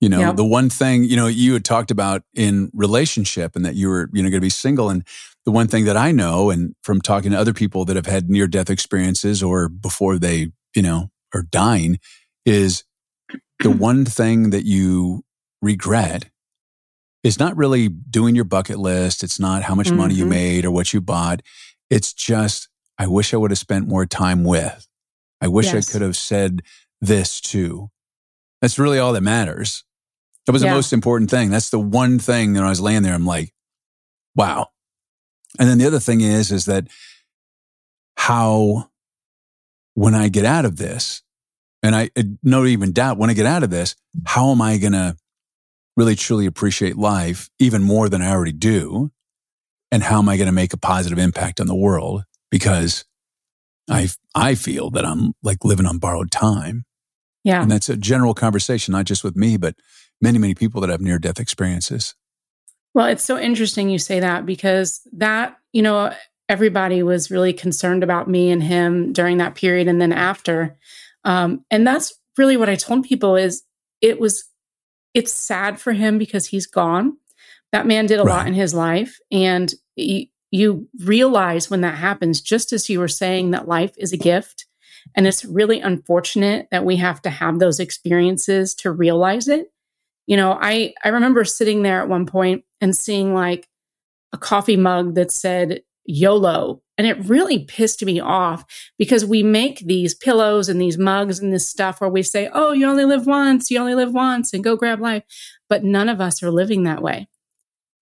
You 0.00 0.08
know, 0.08 0.20
Yeah. 0.20 0.32
the 0.32 0.44
one 0.44 0.70
thing, 0.70 1.02
you 1.04 1.16
know, 1.16 1.26
you 1.26 1.54
had 1.54 1.64
talked 1.64 1.90
about 1.90 2.22
in 2.34 2.70
relationship 2.72 3.56
and 3.56 3.64
that 3.64 3.74
you 3.74 3.88
were, 3.88 4.08
you 4.12 4.22
know, 4.22 4.28
going 4.30 4.40
to 4.40 4.44
be 4.46 4.48
single. 4.50 4.90
And 4.90 5.02
the 5.44 5.50
one 5.50 5.66
thing 5.66 5.86
that 5.86 5.96
I 5.96 6.12
know 6.12 6.50
and 6.50 6.74
from 6.82 7.00
talking 7.00 7.32
to 7.32 7.38
other 7.38 7.52
people 7.52 7.84
that 7.86 7.96
have 7.96 8.06
had 8.06 8.30
near 8.30 8.46
death 8.46 8.70
experiences 8.70 9.42
or 9.42 9.68
before 9.68 10.18
they, 10.18 10.52
you 10.76 10.82
know, 10.82 11.10
are 11.34 11.42
dying 11.42 11.98
is 12.46 12.84
the 13.60 13.70
one 13.70 14.04
thing 14.04 14.50
that 14.50 14.64
you 14.64 15.24
regret 15.60 16.30
is 17.24 17.38
not 17.40 17.56
really 17.56 17.88
doing 17.88 18.36
your 18.36 18.44
bucket 18.44 18.78
list. 18.78 19.24
It's 19.24 19.40
not 19.40 19.64
how 19.64 19.74
much 19.74 19.90
money 19.90 20.14
you 20.14 20.24
Mhm. 20.26 20.28
made 20.30 20.64
or 20.64 20.70
what 20.70 20.92
you 20.92 21.00
bought. 21.00 21.42
It's 21.90 22.12
just, 22.12 22.68
I 22.98 23.06
wish 23.08 23.34
I 23.34 23.36
would 23.36 23.50
have 23.50 23.58
spent 23.58 23.88
more 23.88 24.06
time 24.06 24.44
with. 24.44 24.86
I 25.40 25.48
wish 25.48 25.66
Yes. 25.72 25.88
I 25.88 25.92
could 25.92 26.02
have 26.02 26.16
said 26.16 26.62
this 27.00 27.40
too. 27.40 27.90
That's 28.60 28.78
really 28.78 28.98
all 28.98 29.12
that 29.12 29.22
matters. 29.22 29.84
That 30.46 30.52
was 30.52 30.62
Yeah. 30.62 30.70
the 30.70 30.74
most 30.76 30.92
important 30.92 31.30
thing. 31.30 31.50
That's 31.50 31.70
the 31.70 31.78
one 31.78 32.18
thing 32.18 32.54
that 32.54 32.64
I 32.64 32.68
was 32.68 32.80
laying 32.80 33.02
there. 33.02 33.14
I'm 33.14 33.26
like, 33.26 33.52
wow. 34.34 34.68
And 35.58 35.68
then 35.68 35.78
the 35.78 35.86
other 35.86 36.00
thing 36.00 36.20
is, 36.20 36.50
is 36.50 36.64
that 36.66 36.88
how 38.16 38.90
when 39.94 40.14
I 40.14 40.28
get 40.28 40.44
out 40.44 40.64
of 40.64 40.76
this, 40.76 41.22
and 41.82 41.94
I 41.94 42.10
no 42.42 42.64
even 42.64 42.92
doubt 42.92 43.18
when 43.18 43.30
I 43.30 43.34
get 43.34 43.46
out 43.46 43.62
of 43.62 43.70
this, 43.70 43.94
how 44.26 44.50
am 44.50 44.60
I 44.60 44.78
going 44.78 44.92
to 44.92 45.16
really 45.96 46.16
truly 46.16 46.46
appreciate 46.46 46.96
life 46.96 47.48
even 47.58 47.82
more 47.82 48.08
than 48.08 48.20
I 48.22 48.30
already 48.30 48.52
do? 48.52 49.10
And 49.90 50.02
how 50.02 50.18
am 50.18 50.28
I 50.28 50.36
going 50.36 50.46
to 50.48 50.52
make 50.52 50.72
a 50.72 50.78
positive 50.78 51.18
impact 51.18 51.60
on 51.60 51.66
the 51.66 51.74
world? 51.74 52.24
Because 52.50 53.04
I, 53.88 54.08
I 54.34 54.54
feel 54.54 54.90
that 54.90 55.04
I'm 55.06 55.32
like 55.42 55.64
living 55.64 55.86
on 55.86 55.98
borrowed 55.98 56.30
time. 56.30 56.84
Yeah. 57.44 57.62
And 57.62 57.70
that's 57.70 57.88
a 57.88 57.96
general 57.96 58.34
conversation, 58.34 58.92
not 58.92 59.04
just 59.04 59.24
with 59.24 59.36
me, 59.36 59.56
but 59.56 59.74
many, 60.20 60.38
many 60.38 60.54
people 60.54 60.80
that 60.80 60.90
have 60.90 61.00
near 61.00 61.18
death 61.18 61.40
experiences. 61.40 62.14
Well, 62.94 63.06
it's 63.06 63.24
so 63.24 63.38
interesting 63.38 63.90
you 63.90 63.98
say 63.98 64.20
that 64.20 64.44
because 64.44 65.00
that, 65.12 65.56
you 65.72 65.82
know, 65.82 66.12
everybody 66.48 67.02
was 67.02 67.30
really 67.30 67.52
concerned 67.52 68.02
about 68.02 68.28
me 68.28 68.50
and 68.50 68.62
him 68.62 69.12
during 69.12 69.36
that 69.38 69.54
period 69.54 69.86
and 69.86 70.00
then 70.00 70.12
after. 70.12 70.76
Um, 71.24 71.64
and 71.70 71.86
that's 71.86 72.14
really 72.36 72.56
what 72.56 72.68
I 72.68 72.74
told 72.74 73.04
people 73.04 73.36
is 73.36 73.62
it 74.00 74.18
was, 74.18 74.44
it's 75.14 75.32
sad 75.32 75.78
for 75.78 75.92
him 75.92 76.18
because 76.18 76.46
he's 76.46 76.66
gone. 76.66 77.16
That 77.72 77.86
man 77.86 78.06
did 78.06 78.18
a 78.18 78.24
lot 78.24 78.46
in 78.46 78.54
his 78.54 78.72
life. 78.72 79.18
And 79.30 79.72
you, 79.94 80.26
you 80.50 80.88
realize 81.04 81.68
when 81.68 81.82
that 81.82 81.96
happens, 81.96 82.40
just 82.40 82.72
as 82.72 82.88
you 82.88 82.98
were 82.98 83.08
saying, 83.08 83.50
that 83.50 83.68
life 83.68 83.92
is 83.98 84.12
a 84.12 84.16
gift. 84.16 84.64
And 85.14 85.26
it's 85.26 85.44
really 85.44 85.80
unfortunate 85.80 86.68
that 86.70 86.84
we 86.84 86.96
have 86.96 87.22
to 87.22 87.30
have 87.30 87.58
those 87.58 87.80
experiences 87.80 88.74
to 88.76 88.90
realize 88.90 89.48
it. 89.48 89.72
You 90.26 90.36
know 90.36 90.58
i 90.60 90.92
i 91.02 91.08
remember 91.08 91.42
sitting 91.44 91.82
there 91.82 92.02
at 92.02 92.08
one 92.08 92.26
point 92.26 92.64
and 92.82 92.94
seeing 92.94 93.32
like 93.32 93.66
a 94.32 94.38
coffee 94.38 94.76
mug 94.76 95.14
that 95.14 95.32
said 95.32 95.80
yolo. 96.04 96.82
And 96.98 97.06
it 97.06 97.24
really 97.24 97.60
pissed 97.60 98.04
me 98.04 98.20
off 98.20 98.64
because 98.98 99.24
we 99.24 99.42
make 99.42 99.78
these 99.80 100.14
pillows 100.14 100.68
and 100.68 100.80
these 100.80 100.98
mugs 100.98 101.38
and 101.38 101.52
this 101.52 101.66
stuff 101.66 102.00
where 102.00 102.10
we 102.10 102.22
say 102.22 102.50
oh 102.52 102.72
you 102.72 102.86
only 102.86 103.06
live 103.06 103.26
once 103.26 103.70
you 103.70 103.78
only 103.78 103.94
live 103.94 104.12
once 104.12 104.52
and 104.52 104.62
go 104.62 104.76
grab 104.76 105.00
life. 105.00 105.22
But 105.68 105.82
none 105.82 106.10
of 106.10 106.20
us 106.20 106.42
are 106.42 106.50
living 106.50 106.82
that 106.82 107.02
way. 107.02 107.28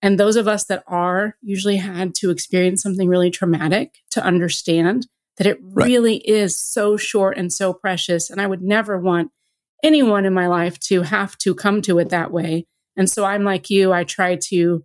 And 0.03 0.19
those 0.19 0.37
of 0.37 0.49
us 0.49 0.65
that 0.65 0.85
are 0.87 1.37
usually 1.43 1.77
had 1.77 2.15
to 2.17 2.31
experience 2.31 2.83
something 2.83 3.09
really 3.09 3.31
traumatic 3.31 3.99
to 4.11 4.23
understand 4.23 5.07
that 5.39 5.47
it 5.47 5.59
Right. 5.63 5.87
really 5.87 6.17
is 6.17 6.57
so 6.57 6.97
short 6.97 7.37
and 7.37 7.53
so 7.53 7.73
precious 7.73 8.31
and 8.31 8.41
i 8.41 8.47
would 8.47 8.63
never 8.63 8.99
want 8.99 9.31
anyone 9.83 10.25
in 10.25 10.33
my 10.33 10.47
life 10.47 10.79
to 10.81 11.03
have 11.03 11.37
to 11.39 11.55
come 11.55 11.83
to 11.83 11.99
it 11.99 12.09
that 12.09 12.33
way. 12.33 12.67
And 12.97 13.11
so 13.11 13.25
I'm 13.27 13.45
like 13.45 13.69
you, 13.69 13.93
I 13.93 14.05
try 14.05 14.37
to, 14.49 14.83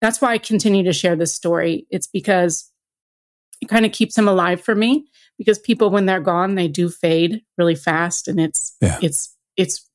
that's 0.00 0.20
why 0.22 0.32
I 0.32 0.38
continue 0.38 0.82
to 0.84 0.94
share 0.94 1.14
this 1.14 1.34
story. 1.34 1.86
It's 1.90 2.06
because 2.06 2.72
it 3.60 3.68
kind 3.68 3.84
of 3.84 3.92
keeps 3.92 4.14
them 4.14 4.26
alive 4.26 4.62
for 4.62 4.74
me 4.74 5.04
because 5.36 5.58
people, 5.58 5.90
when 5.90 6.06
they're 6.06 6.20
gone, 6.20 6.54
they 6.54 6.68
do 6.68 6.88
fade 6.88 7.42
really 7.58 7.74
fast. 7.74 8.28
And 8.28 8.40
it's, 8.40 8.74
Yeah. 8.80 8.98
it's, 9.02 9.36
it's, 9.58 9.86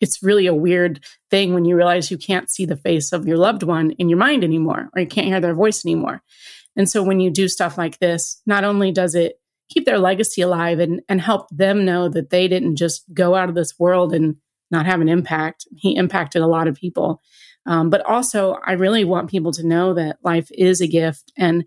it's 0.00 0.22
really 0.22 0.46
a 0.46 0.54
weird 0.54 1.04
thing 1.30 1.52
when 1.52 1.66
you 1.66 1.76
realize 1.76 2.10
you 2.10 2.18
can't 2.18 2.50
see 2.50 2.64
the 2.64 2.76
face 2.78 3.12
of 3.12 3.28
your 3.28 3.36
loved 3.36 3.62
one 3.62 3.90
in 3.92 4.08
your 4.08 4.18
mind 4.18 4.42
anymore, 4.42 4.88
or 4.96 5.02
you 5.02 5.06
can't 5.06 5.26
hear 5.28 5.40
their 5.42 5.54
voice 5.54 5.84
anymore. 5.84 6.22
And 6.74 6.88
so 6.88 7.02
when 7.02 7.20
you 7.20 7.30
do 7.30 7.48
stuff 7.48 7.76
like 7.76 7.98
this, 7.98 8.40
not 8.46 8.64
only 8.64 8.92
does 8.92 9.14
it 9.14 9.34
keep 9.70 9.86
their 9.86 9.98
legacy 9.98 10.42
alive 10.42 10.80
and, 10.80 11.00
and 11.08 11.20
help 11.20 11.48
them 11.50 11.84
know 11.84 12.08
that 12.08 12.30
they 12.30 12.48
didn't 12.48 12.76
just 12.76 13.04
go 13.14 13.34
out 13.34 13.48
of 13.48 13.54
this 13.54 13.78
world 13.78 14.12
and 14.12 14.36
not 14.70 14.86
have 14.86 15.00
an 15.00 15.08
impact. 15.08 15.66
He 15.76 15.96
impacted 15.96 16.42
a 16.42 16.46
lot 16.46 16.68
of 16.68 16.76
people. 16.76 17.20
Um, 17.66 17.90
but 17.90 18.04
also, 18.06 18.56
I 18.64 18.72
really 18.72 19.04
want 19.04 19.30
people 19.30 19.52
to 19.52 19.66
know 19.66 19.94
that 19.94 20.18
life 20.24 20.48
is 20.52 20.80
a 20.80 20.86
gift. 20.86 21.32
And 21.36 21.64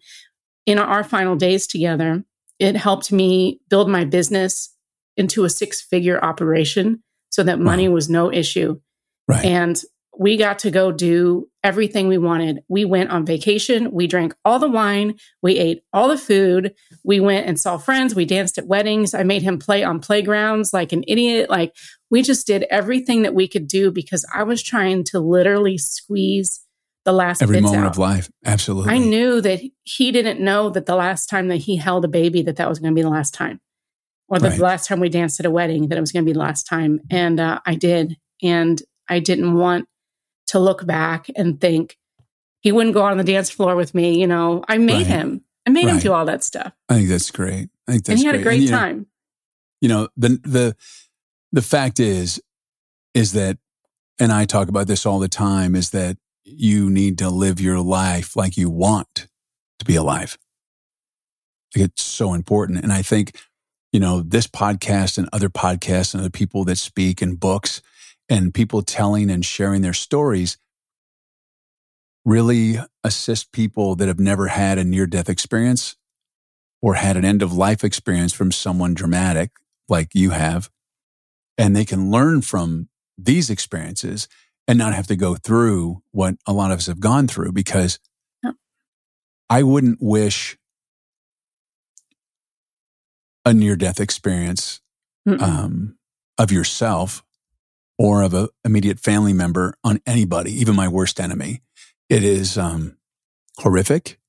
in 0.65 0.79
our 0.79 1.03
final 1.03 1.35
days 1.35 1.67
together, 1.67 2.23
it 2.59 2.75
helped 2.75 3.11
me 3.11 3.59
build 3.69 3.89
my 3.89 4.05
business 4.05 4.75
into 5.17 5.43
a 5.43 5.49
six 5.49 5.81
figure 5.81 6.23
operation 6.23 7.03
so 7.29 7.43
that 7.43 7.59
money 7.59 7.87
was 7.87 8.09
no 8.09 8.31
issue. 8.31 8.79
Right. 9.27 9.45
And 9.45 9.79
we 10.17 10.37
got 10.37 10.59
to 10.59 10.71
go 10.71 10.91
do 10.91 11.49
everything 11.63 12.07
we 12.07 12.17
wanted. 12.17 12.59
We 12.67 12.83
went 12.85 13.09
on 13.09 13.25
vacation. 13.25 13.91
We 13.91 14.05
drank 14.07 14.35
all 14.43 14.59
the 14.59 14.69
wine. 14.69 15.15
We 15.41 15.57
ate 15.57 15.83
all 15.93 16.09
the 16.09 16.17
food. 16.17 16.73
We 17.03 17.19
went 17.19 17.47
and 17.47 17.59
saw 17.59 17.77
friends. 17.77 18.13
We 18.15 18.25
danced 18.25 18.57
at 18.57 18.67
weddings. 18.67 19.13
I 19.13 19.23
made 19.23 19.41
him 19.43 19.57
play 19.59 19.83
on 19.83 19.99
playgrounds 19.99 20.73
like 20.73 20.91
an 20.91 21.03
idiot. 21.07 21.49
Like 21.49 21.73
we 22.11 22.21
just 22.21 22.45
did 22.45 22.65
everything 22.69 23.21
that 23.21 23.33
we 23.33 23.47
could 23.47 23.67
do 23.67 23.91
because 23.91 24.25
I 24.33 24.43
was 24.43 24.61
trying 24.61 25.03
to 25.05 25.19
literally 25.19 25.77
squeeze 25.77 26.59
the 27.05 27.13
last 27.13 27.41
Every 27.41 27.59
moment 27.61 27.83
out. 27.83 27.91
of 27.91 27.97
life. 27.97 28.29
Absolutely. 28.45 28.93
I 28.93 28.97
knew 28.97 29.41
that 29.41 29.61
he 29.83 30.11
didn't 30.11 30.39
know 30.39 30.69
that 30.69 30.85
the 30.85 30.95
last 30.95 31.27
time 31.29 31.47
that 31.49 31.57
he 31.57 31.75
held 31.77 32.05
a 32.05 32.07
baby 32.09 32.41
that 32.43 32.55
that 32.57 32.69
was 32.69 32.79
going 32.79 32.91
to 32.93 32.95
be 32.95 33.01
the 33.01 33.09
last 33.09 33.33
time, 33.33 33.59
or 34.29 34.39
the 34.39 34.49
Right. 34.51 34.59
last 34.59 34.87
time 34.87 35.01
we 35.01 35.09
danced 35.09 35.39
at 35.41 35.45
a 35.45 35.51
wedding 35.51 35.89
that 35.89 35.97
it 35.97 36.01
was 36.01 36.13
going 36.13 36.23
to 36.23 36.29
be 36.29 36.33
the 36.33 36.39
last 36.39 36.63
time, 36.65 37.01
and 37.09 37.41
uh, 37.41 37.59
I 37.65 37.75
did, 37.75 38.15
and 38.41 38.81
I 39.09 39.19
didn't 39.19 39.53
want 39.55 39.85
to 40.47 40.59
look 40.59 40.85
back 40.85 41.27
and 41.35 41.59
think 41.59 41.97
he 42.61 42.71
wouldn't 42.71 42.93
go 42.93 43.03
on 43.03 43.17
the 43.17 43.23
dance 43.23 43.49
floor 43.49 43.75
with 43.75 43.93
me. 43.93 44.19
You 44.19 44.27
know, 44.27 44.63
I 44.67 44.77
made 44.77 45.07
Right. 45.07 45.07
him. 45.07 45.43
I 45.65 45.69
made 45.69 45.87
him 45.87 45.99
do 45.99 46.11
all 46.11 46.25
that 46.25 46.43
stuff, 46.43 46.73
I 46.89 46.95
think 46.95 47.09
that's 47.09 47.31
great. 47.31 47.69
I 47.87 47.93
think 47.93 48.03
that's 48.05 48.07
great. 48.07 48.09
and 48.09 48.19
he 48.19 48.25
had 48.25 48.35
a 48.35 48.43
great 48.43 48.61
you 48.61 48.71
know, 48.71 48.77
time. 48.77 49.07
you 49.81 49.87
know 49.89 50.09
the 50.17 50.39
the 50.43 50.75
the 51.53 51.61
fact 51.61 51.99
is 52.01 52.41
is 53.13 53.31
that 53.33 53.57
and 54.19 54.31
I 54.33 54.43
talk 54.45 54.67
about 54.67 54.87
this 54.87 55.05
all 55.05 55.19
the 55.19 55.29
time 55.29 55.73
is 55.75 55.91
that 55.91 56.17
you 56.43 56.89
need 56.89 57.17
to 57.19 57.29
live 57.29 57.61
your 57.61 57.79
life 57.79 58.35
like 58.35 58.57
you 58.57 58.69
want 58.69 59.29
to 59.79 59.85
be 59.85 59.95
alive. 59.95 60.37
Like 61.75 61.85
it's 61.85 62.03
so 62.03 62.33
important 62.33 62.83
and 62.83 62.91
I 62.91 63.01
think 63.01 63.39
you 63.93 63.99
know 64.01 64.21
this 64.21 64.47
podcast 64.47 65.17
and 65.17 65.29
other 65.31 65.49
podcasts 65.49 66.13
and 66.13 66.19
other 66.21 66.29
people 66.29 66.65
that 66.65 66.77
speak 66.77 67.21
and 67.21 67.39
books 67.39 67.81
and 68.29 68.53
people 68.53 68.81
telling 68.81 69.29
and 69.29 69.45
sharing 69.45 69.81
their 69.81 69.93
stories 69.93 70.57
really 72.25 72.77
assist 73.03 73.51
people 73.51 73.95
that 73.95 74.07
have 74.07 74.19
never 74.19 74.47
had 74.47 74.77
a 74.77 74.83
near 74.83 75.05
death 75.05 75.29
experience 75.29 75.95
or 76.81 76.95
had 76.95 77.17
an 77.17 77.25
end 77.25 77.41
of 77.41 77.53
life 77.53 77.83
experience 77.83 78.33
from 78.33 78.51
someone 78.51 78.93
dramatic 78.93 79.51
like 79.89 80.09
you 80.13 80.31
have. 80.31 80.69
And 81.57 81.75
they 81.75 81.85
can 81.85 82.09
learn 82.09 82.41
from 82.41 82.89
these 83.17 83.49
experiences 83.49 84.27
and 84.67 84.79
not 84.79 84.93
have 84.93 85.07
to 85.07 85.15
go 85.15 85.35
through 85.35 86.01
what 86.11 86.35
a 86.47 86.53
lot 86.53 86.71
of 86.71 86.77
us 86.77 86.87
have 86.87 86.99
gone 86.99 87.27
through 87.27 87.51
because 87.51 87.99
Yep. 88.43 88.55
I 89.49 89.63
wouldn't 89.63 89.99
wish 90.01 90.57
a 93.45 93.53
near 93.53 93.75
death 93.75 93.99
experience 93.99 94.81
um, 95.39 95.97
of 96.37 96.51
yourself 96.51 97.23
or 97.97 98.21
of 98.21 98.33
an 98.33 98.47
immediate 98.65 98.99
family 98.99 99.33
member 99.33 99.75
on 99.83 100.01
anybody, 100.05 100.51
even 100.51 100.75
my 100.75 100.87
worst 100.87 101.19
enemy. 101.19 101.61
It 102.09 102.23
is 102.23 102.57
um, 102.57 102.97
horrific. 103.57 104.19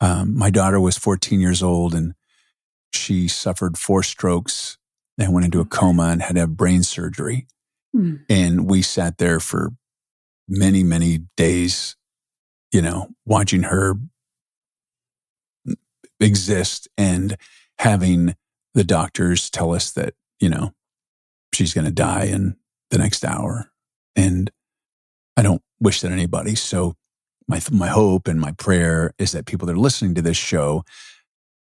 Um, 0.00 0.36
my 0.36 0.50
daughter 0.50 0.80
was 0.80 0.98
14 0.98 1.40
years 1.40 1.62
old 1.62 1.94
and 1.94 2.14
she 2.92 3.28
suffered 3.28 3.78
four 3.78 4.02
strokes 4.02 4.78
and 5.18 5.32
went 5.32 5.44
into 5.44 5.60
a 5.60 5.64
coma 5.64 6.04
and 6.04 6.22
had 6.22 6.34
to 6.34 6.40
have 6.40 6.56
brain 6.56 6.82
surgery. 6.82 7.46
Mm. 7.94 8.24
And 8.28 8.68
we 8.68 8.82
sat 8.82 9.18
there 9.18 9.40
for 9.40 9.70
many, 10.48 10.82
many 10.82 11.20
days, 11.36 11.96
you 12.72 12.82
know, 12.82 13.08
watching 13.24 13.64
her 13.64 13.94
exist 16.20 16.88
and 16.96 17.36
having 17.78 18.34
the 18.74 18.84
doctors 18.84 19.50
tell 19.50 19.74
us 19.74 19.90
that, 19.92 20.14
you 20.40 20.48
know, 20.48 20.72
she's 21.52 21.74
going 21.74 21.84
to 21.84 21.92
die 21.92 22.24
in 22.24 22.56
the 22.94 23.02
next 23.02 23.24
hour. 23.24 23.70
And 24.14 24.50
I 25.36 25.42
don't 25.42 25.62
wish 25.80 26.00
that 26.00 26.12
anybody. 26.12 26.54
So 26.54 26.94
my, 27.48 27.60
my 27.72 27.88
hope 27.88 28.28
and 28.28 28.40
my 28.40 28.52
prayer 28.52 29.12
is 29.18 29.32
that 29.32 29.46
people 29.46 29.66
that 29.66 29.72
are 29.72 29.78
listening 29.78 30.14
to 30.14 30.22
this 30.22 30.36
show 30.36 30.84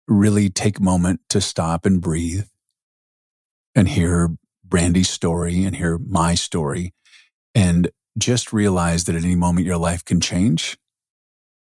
really 0.07 0.49
take 0.49 0.79
a 0.79 0.83
moment 0.83 1.21
to 1.29 1.39
stop 1.39 1.85
and 1.85 2.01
breathe 2.01 2.47
and 3.75 3.87
hear 3.87 4.29
Brandi's 4.65 5.09
story 5.09 5.63
and 5.63 5.75
hear 5.75 5.99
my 5.99 6.33
story 6.33 6.93
and 7.53 7.91
just 8.17 8.51
realize 8.51 9.03
that 9.03 9.15
at 9.15 9.23
any 9.23 9.35
moment 9.35 9.67
your 9.67 9.77
life 9.77 10.03
can 10.03 10.19
change. 10.19 10.79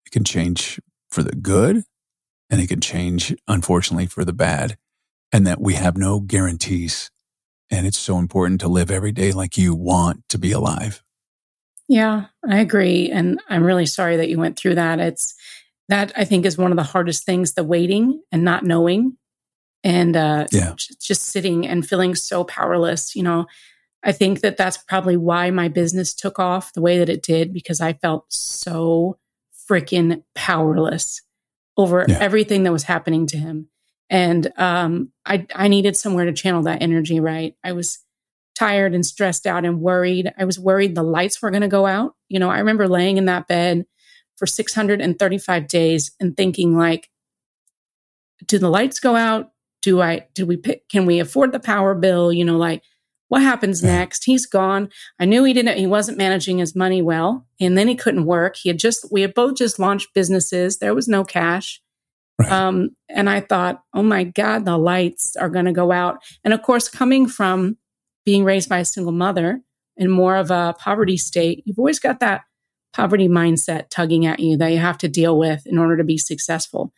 It 0.04 0.10
can 0.10 0.24
change 0.24 0.80
for 1.10 1.22
the 1.22 1.36
good 1.36 1.84
and 2.50 2.60
it 2.60 2.66
can 2.66 2.80
change, 2.80 3.32
unfortunately, 3.46 4.06
for 4.06 4.24
the 4.24 4.32
bad, 4.32 4.76
and 5.32 5.46
that 5.46 5.60
we 5.60 5.74
have 5.74 5.96
no 5.96 6.18
guarantees. 6.18 7.10
And 7.74 7.87
it's 7.87 7.98
so 7.98 8.18
important 8.18 8.60
to 8.60 8.68
live 8.68 8.90
every 8.90 9.12
day 9.12 9.32
like 9.32 9.58
you 9.58 9.74
want 9.74 10.28
to 10.28 10.38
be 10.38 10.52
alive. 10.52 11.02
Yeah, 11.88 12.26
I 12.48 12.60
agree. 12.60 13.10
And 13.10 13.40
I'm 13.48 13.64
really 13.64 13.87
sorry 13.87 14.16
that 14.16 14.28
you 14.28 14.38
went 14.38 14.56
through 14.56 14.76
that. 14.76 15.00
It's 15.00 15.34
that 15.88 16.12
I 16.16 16.24
think 16.24 16.46
is 16.46 16.56
one 16.56 16.70
of 16.70 16.76
the 16.76 16.82
hardest 16.82 17.26
things 17.26 17.52
the 17.52 17.64
waiting 17.64 18.22
and 18.32 18.42
not 18.42 18.64
knowing 18.64 19.16
and 19.82 20.16
uh, 20.16 20.46
yeah. 20.50 20.74
just 21.00 21.24
sitting 21.24 21.66
and 21.66 21.87
feeling 21.87 22.14
so 22.14 22.42
powerless. 22.44 23.14
You 23.14 23.22
know, 23.22 23.46
I 24.02 24.12
think 24.12 24.40
that 24.40 24.56
that's 24.56 24.78
probably 24.78 25.16
why 25.16 25.50
my 25.50 25.68
business 25.68 26.14
took 26.14 26.38
off 26.38 26.72
the 26.72 26.80
way 26.80 26.98
that 26.98 27.10
it 27.10 27.22
did 27.22 27.52
because 27.52 27.80
I 27.80 27.92
felt 27.92 28.32
so 28.32 29.18
freaking 29.70 30.22
powerless 30.34 31.22
over 31.76 32.06
yeah. 32.08 32.18
everything 32.20 32.62
that 32.62 32.72
was 32.72 32.84
happening 32.84 33.26
to 33.26 33.37
him. 33.37 33.68
And 34.10 34.52
um, 34.58 35.10
I, 35.24 35.46
I 35.54 35.68
needed 35.68 35.96
somewhere 35.96 36.26
to 36.26 36.32
channel 36.32 36.62
that 36.62 36.82
energy, 36.82 37.20
right? 37.20 37.54
I 37.64 37.72
was 37.72 38.00
tired 38.54 38.94
and 38.94 39.04
stressed 39.04 39.46
out 39.46 39.64
and 39.64 39.80
worried. 39.80 40.32
I 40.38 40.44
was 40.44 40.58
worried 40.58 40.94
the 40.94 41.02
lights 41.02 41.40
were 41.42 41.50
going 41.50 41.62
to 41.62 41.68
go 41.68 41.86
out. 41.86 42.14
You 42.28 42.38
know, 42.38 42.50
I 42.50 42.58
remember 42.58 42.86
laying 42.86 43.16
in 43.16 43.24
that 43.26 43.48
bed 43.48 43.86
for 44.36 44.46
635 44.46 45.68
days 45.68 46.12
and 46.20 46.36
thinking 46.36 46.76
like, 46.76 47.08
do 48.46 48.58
the 48.58 48.68
lights 48.68 49.00
go 49.00 49.16
out? 49.16 49.50
Do 49.82 50.00
I, 50.00 50.26
do 50.34 50.46
we 50.46 50.56
pick, 50.56 50.88
can 50.88 51.06
we 51.06 51.20
afford 51.20 51.52
the 51.52 51.60
power 51.60 51.94
bill? 51.94 52.32
You 52.32 52.44
know, 52.44 52.56
like 52.56 52.82
what 53.28 53.42
happens 53.42 53.82
next? 53.82 54.24
He's 54.24 54.46
gone. 54.46 54.90
I 55.18 55.24
knew 55.24 55.44
he 55.44 55.52
didn't, 55.52 55.78
he 55.78 55.86
wasn't 55.86 56.18
managing 56.18 56.58
his 56.58 56.76
money 56.76 57.02
well. 57.02 57.46
And 57.60 57.76
then 57.76 57.88
he 57.88 57.96
couldn't 57.96 58.26
work. 58.26 58.56
He 58.56 58.68
had 58.68 58.78
just, 58.78 59.10
we 59.10 59.22
had 59.22 59.34
both 59.34 59.56
just 59.56 59.78
launched 59.78 60.14
businesses. 60.14 60.78
There 60.78 60.94
was 60.94 61.08
no 61.08 61.24
cash. 61.24 61.82
Right. 62.38 62.51
Um, 62.53 62.90
and 63.09 63.31
I 63.31 63.40
thought, 63.40 63.83
oh 63.94 64.03
my 64.03 64.25
God, 64.25 64.64
the 64.64 64.77
lights 64.77 65.37
are 65.37 65.49
going 65.49 65.66
to 65.66 65.73
go 65.73 65.92
out. 65.92 66.18
And 66.42 66.53
of 66.53 66.62
course, 66.62 66.88
coming 66.88 67.29
from 67.29 67.79
being 68.25 68.44
raised 68.44 68.68
by 68.68 68.79
a 68.79 68.85
single 68.85 69.12
mother 69.12 69.61
in 69.97 70.11
more 70.11 70.37
of 70.37 70.51
a 70.51 70.75
poverty 70.79 71.16
state, 71.16 71.62
you've 71.64 71.79
always 71.79 72.01
got 72.01 72.20
that 72.20 72.42
poverty 72.92 73.29
mindset 73.29 73.88
tugging 73.90 74.27
at 74.27 74.40
you 74.40 74.57
that 74.57 74.73
you 74.73 74.79
have 74.79 74.99
to 74.99 75.09
deal 75.09 75.38
with 75.38 75.66
in 75.66 75.79
order 75.79 75.97
to 75.97 76.05
be 76.05 76.18
successful. 76.18 76.92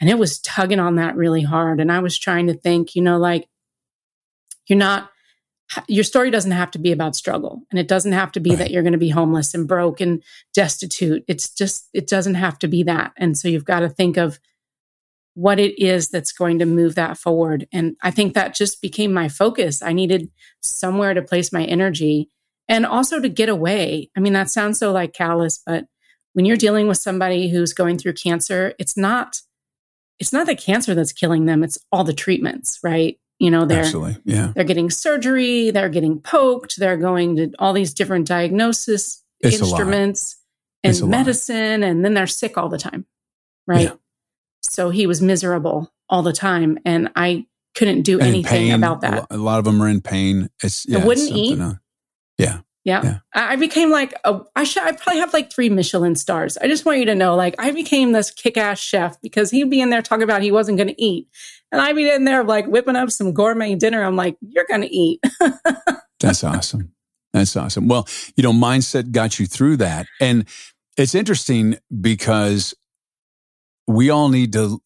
And 0.00 0.08
it 0.08 0.18
was 0.18 0.40
tugging 0.40 0.80
on 0.80 0.96
that 0.96 1.16
really 1.16 1.42
hard. 1.42 1.80
And 1.80 1.90
I 1.90 1.98
was 1.98 2.18
trying 2.18 2.46
to 2.46 2.54
think, 2.54 2.94
you 2.94 3.02
know, 3.02 3.18
like, 3.18 3.46
you're 4.66 4.78
not, 4.78 5.10
your 5.86 6.04
story 6.04 6.30
doesn't 6.30 6.50
have 6.50 6.70
to 6.72 6.78
be 6.78 6.92
about 6.92 7.16
struggle 7.16 7.62
and 7.70 7.78
it 7.78 7.88
doesn't 7.88 8.12
have 8.12 8.32
to 8.32 8.40
be 8.40 8.50
right. 8.50 8.58
that 8.58 8.70
you're 8.70 8.82
going 8.82 8.92
to 8.92 8.98
be 8.98 9.10
homeless 9.10 9.54
and 9.54 9.68
broke 9.68 10.00
and 10.00 10.22
destitute 10.54 11.22
it's 11.28 11.52
just 11.52 11.88
it 11.92 12.06
doesn't 12.06 12.36
have 12.36 12.58
to 12.58 12.68
be 12.68 12.82
that 12.82 13.12
and 13.18 13.36
so 13.36 13.48
you've 13.48 13.66
got 13.66 13.80
to 13.80 13.88
think 13.88 14.16
of 14.16 14.38
what 15.38 15.60
it 15.60 15.78
is 15.78 16.08
that's 16.08 16.32
going 16.32 16.58
to 16.58 16.66
move 16.66 16.94
that 16.94 17.16
forward 17.16 17.66
and 17.72 17.96
i 18.02 18.10
think 18.10 18.34
that 18.34 18.54
just 18.54 18.82
became 18.82 19.12
my 19.12 19.28
focus 19.28 19.82
i 19.82 19.92
needed 19.92 20.30
somewhere 20.60 21.14
to 21.14 21.22
place 21.22 21.52
my 21.52 21.64
energy 21.64 22.28
and 22.68 22.84
also 22.84 23.20
to 23.20 23.28
get 23.28 23.48
away 23.48 24.10
i 24.16 24.20
mean 24.20 24.32
that 24.32 24.50
sounds 24.50 24.78
so 24.78 24.90
like 24.90 25.12
callous 25.12 25.60
but 25.64 25.84
when 26.32 26.44
you're 26.44 26.56
dealing 26.56 26.88
with 26.88 26.98
somebody 26.98 27.48
who's 27.48 27.72
going 27.72 27.96
through 27.96 28.12
cancer 28.12 28.74
it's 28.78 28.96
not 28.96 29.40
it's 30.18 30.32
not 30.32 30.46
the 30.46 30.56
cancer 30.56 30.94
that's 30.94 31.12
killing 31.12 31.46
them 31.46 31.62
it's 31.62 31.78
all 31.92 32.04
the 32.04 32.12
treatments 32.12 32.80
right 32.82 33.18
you 33.38 33.52
know, 33.52 33.64
they're 33.64 33.84
Absolutely. 33.84 34.16
yeah. 34.24 34.52
they're 34.54 34.64
getting 34.64 34.90
surgery, 34.90 35.70
they're 35.70 35.88
getting 35.88 36.20
poked, 36.20 36.76
they're 36.76 36.96
going 36.96 37.36
to 37.36 37.52
all 37.58 37.72
these 37.72 37.94
different 37.94 38.26
diagnosis 38.26 39.22
it's 39.40 39.60
instruments 39.60 40.42
and 40.82 41.00
medicine, 41.08 41.84
and 41.84 42.04
then 42.04 42.14
they're 42.14 42.26
sick 42.26 42.58
all 42.58 42.68
the 42.68 42.78
time. 42.78 43.06
Right. 43.66 43.82
Yeah. 43.82 43.92
So 44.68 44.90
he 44.90 45.06
was 45.06 45.20
miserable 45.20 45.92
all 46.08 46.22
the 46.22 46.32
time. 46.32 46.78
And 46.84 47.10
I 47.16 47.46
couldn't 47.74 48.02
do 48.02 48.18
and 48.18 48.28
anything 48.28 48.68
pain, 48.68 48.74
about 48.74 49.02
that. 49.02 49.26
A 49.30 49.36
lot 49.36 49.58
of 49.58 49.64
them 49.64 49.82
are 49.82 49.88
in 49.88 50.00
pain. 50.00 50.48
It's 50.62 50.86
yeah, 50.88 50.98
I 50.98 51.04
wouldn't 51.04 51.30
eat. 51.30 51.58
yeah. 52.38 52.60
Yeah. 52.84 53.02
yeah. 53.04 53.18
I 53.34 53.56
became 53.56 53.90
like 53.90 54.14
a, 54.24 54.40
I 54.56 54.64
should 54.64 54.82
I 54.82 54.92
probably 54.92 55.20
have 55.20 55.34
like 55.34 55.52
three 55.52 55.68
Michelin 55.68 56.14
stars. 56.16 56.56
I 56.56 56.68
just 56.68 56.86
want 56.86 56.98
you 56.98 57.04
to 57.06 57.14
know, 57.14 57.36
like 57.36 57.54
I 57.58 57.70
became 57.70 58.12
this 58.12 58.30
kick-ass 58.30 58.78
chef 58.78 59.20
because 59.20 59.50
he'd 59.50 59.68
be 59.68 59.82
in 59.82 59.90
there 59.90 60.00
talking 60.00 60.22
about 60.22 60.40
he 60.40 60.50
wasn't 60.50 60.78
gonna 60.78 60.94
eat. 60.96 61.28
And 61.70 61.82
I'd 61.82 61.96
be 61.96 62.08
in 62.08 62.24
there 62.24 62.44
like 62.44 62.66
whipping 62.66 62.96
up 62.96 63.10
some 63.10 63.34
gourmet 63.34 63.74
dinner. 63.74 64.02
I'm 64.02 64.16
like, 64.16 64.36
you're 64.40 64.66
gonna 64.70 64.88
eat. 64.90 65.22
That's 66.20 66.42
awesome. 66.42 66.92
That's 67.34 67.56
awesome. 67.56 67.88
Well, 67.88 68.08
you 68.36 68.42
know, 68.42 68.52
mindset 68.52 69.12
got 69.12 69.38
you 69.38 69.46
through 69.46 69.76
that. 69.78 70.06
And 70.18 70.48
it's 70.96 71.14
interesting 71.14 71.76
because 72.00 72.74
we 73.88 74.10
all 74.10 74.28
need 74.28 74.52
to 74.52 74.80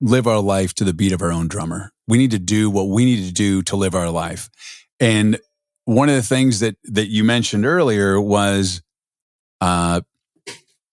live 0.00 0.26
our 0.26 0.40
life 0.40 0.74
to 0.74 0.84
the 0.84 0.94
beat 0.94 1.12
of 1.12 1.22
our 1.22 1.30
own 1.30 1.46
drummer. 1.46 1.92
We 2.08 2.18
need 2.18 2.32
to 2.32 2.38
do 2.38 2.70
what 2.70 2.88
we 2.88 3.04
need 3.04 3.26
to 3.26 3.32
do 3.32 3.62
to 3.62 3.76
live 3.76 3.94
our 3.94 4.10
life. 4.10 4.50
And 4.98 5.38
one 5.84 6.08
of 6.08 6.16
the 6.16 6.22
things 6.22 6.60
that 6.60 6.76
that 6.84 7.08
you 7.08 7.22
mentioned 7.22 7.66
earlier 7.66 8.20
was 8.20 8.82
uh, 9.60 10.00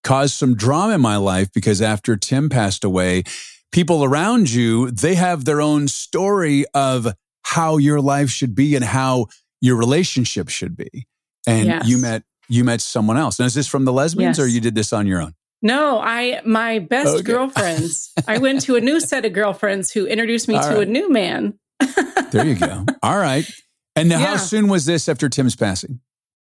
caused 0.03 0.35
some 0.35 0.55
drama 0.55 0.95
in 0.95 1.01
my 1.01 1.17
life 1.17 1.51
because 1.51 1.81
after 1.81 2.17
Tim 2.17 2.49
passed 2.49 2.83
away, 2.83 3.23
people 3.71 4.03
around 4.03 4.51
you 4.51 4.91
they 4.91 5.15
have 5.15 5.45
their 5.45 5.61
own 5.61 5.87
story 5.87 6.65
of 6.73 7.07
how 7.43 7.77
your 7.77 8.01
life 8.01 8.29
should 8.29 8.53
be 8.53 8.75
and 8.75 8.83
how 8.83 9.27
your 9.61 9.77
relationship 9.77 10.49
should 10.49 10.75
be. 10.75 11.07
And 11.47 11.67
yes. 11.67 11.87
you 11.87 11.97
met 11.99 12.23
you 12.49 12.63
met 12.63 12.81
someone 12.81 13.17
else. 13.17 13.39
And 13.39 13.45
is 13.45 13.53
this 13.53 13.67
from 13.67 13.85
the 13.85 13.93
lesbians 13.93 14.37
yes. 14.37 14.45
or 14.45 14.47
you 14.47 14.59
did 14.59 14.75
this 14.75 14.91
on 14.91 15.07
your 15.07 15.21
own? 15.21 15.33
No, 15.61 15.99
I 15.99 16.41
my 16.45 16.79
best 16.79 17.09
okay. 17.09 17.23
girlfriends. 17.23 18.11
I 18.27 18.37
went 18.37 18.61
to 18.61 18.75
a 18.75 18.81
new 18.81 18.99
set 18.99 19.25
of 19.25 19.33
girlfriends 19.33 19.91
who 19.91 20.05
introduced 20.05 20.47
me 20.47 20.55
All 20.55 20.63
to 20.63 20.75
right. 20.75 20.87
a 20.87 20.91
new 20.91 21.09
man. 21.09 21.59
there 22.31 22.45
you 22.45 22.55
go. 22.55 22.85
All 23.03 23.17
right. 23.17 23.49
And 23.95 24.09
yeah. 24.09 24.19
how 24.19 24.37
soon 24.37 24.67
was 24.69 24.85
this 24.85 25.09
after 25.09 25.27
Tim's 25.27 25.55
passing? 25.55 25.99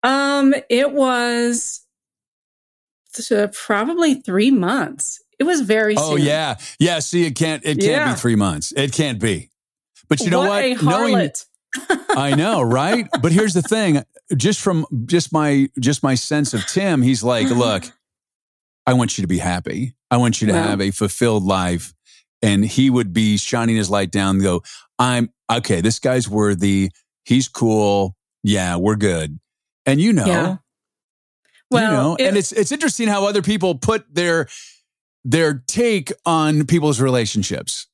Um, 0.02 0.54
it 0.68 0.92
was 0.92 1.86
probably 3.52 4.14
three 4.14 4.50
months. 4.50 5.22
It 5.38 5.44
was 5.44 5.62
very. 5.62 5.94
Oh 5.96 6.16
soon. 6.16 6.26
yeah, 6.26 6.56
yeah. 6.78 6.98
See, 6.98 7.24
it 7.24 7.36
can't. 7.36 7.64
It 7.64 7.78
can't 7.78 7.82
yeah. 7.82 8.12
be 8.12 8.18
three 8.18 8.36
months. 8.36 8.72
It 8.76 8.92
can't 8.92 9.20
be. 9.20 9.50
But 10.08 10.20
you 10.20 10.30
know 10.30 10.40
what? 10.40 10.64
what? 10.64 10.82
Knowing, 10.82 11.30
I 12.10 12.34
know, 12.34 12.60
right? 12.62 13.08
But 13.22 13.32
here's 13.32 13.54
the 13.54 13.62
thing: 13.62 14.02
just 14.36 14.60
from 14.60 14.86
just 15.06 15.32
my 15.32 15.68
just 15.78 16.02
my 16.02 16.14
sense 16.14 16.54
of 16.54 16.66
Tim, 16.66 17.02
he's 17.02 17.22
like, 17.22 17.48
look, 17.50 17.84
I 18.88 18.94
want 18.94 19.18
you 19.18 19.22
to 19.22 19.29
be 19.29 19.37
happy. 19.37 19.94
I 20.11 20.16
want 20.16 20.40
you 20.40 20.48
to 20.48 20.55
have 20.55 20.81
a 20.81 20.90
fulfilled 20.90 21.44
life. 21.44 21.92
And 22.40 22.64
he 22.64 22.88
would 22.88 23.12
be 23.12 23.37
shining 23.37 23.77
his 23.77 23.90
light 23.90 24.11
down 24.11 24.37
and 24.37 24.42
go, 24.42 24.62
I'm 24.98 25.31
okay. 25.51 25.83
This 25.83 25.98
guy's 25.98 26.27
worthy. 26.27 26.90
He's 27.27 27.48
cool. 27.48 28.16
Yeah, 28.42 28.77
we're 28.77 28.96
good. 28.96 29.40
And 29.85 30.01
you 30.01 30.14
know, 30.14 30.24
yeah. 30.24 30.57
well, 31.70 31.90
you 31.90 31.96
know, 31.96 32.16
and 32.18 32.37
it's 32.38 32.53
it's 32.53 32.72
interesting 32.72 33.09
how 33.09 33.27
other 33.27 33.42
people 33.42 33.74
put 33.74 34.07
their 34.14 34.48
their 35.22 35.62
take 35.66 36.11
on 36.24 36.64
people's 36.64 36.98
relationships. 36.98 37.88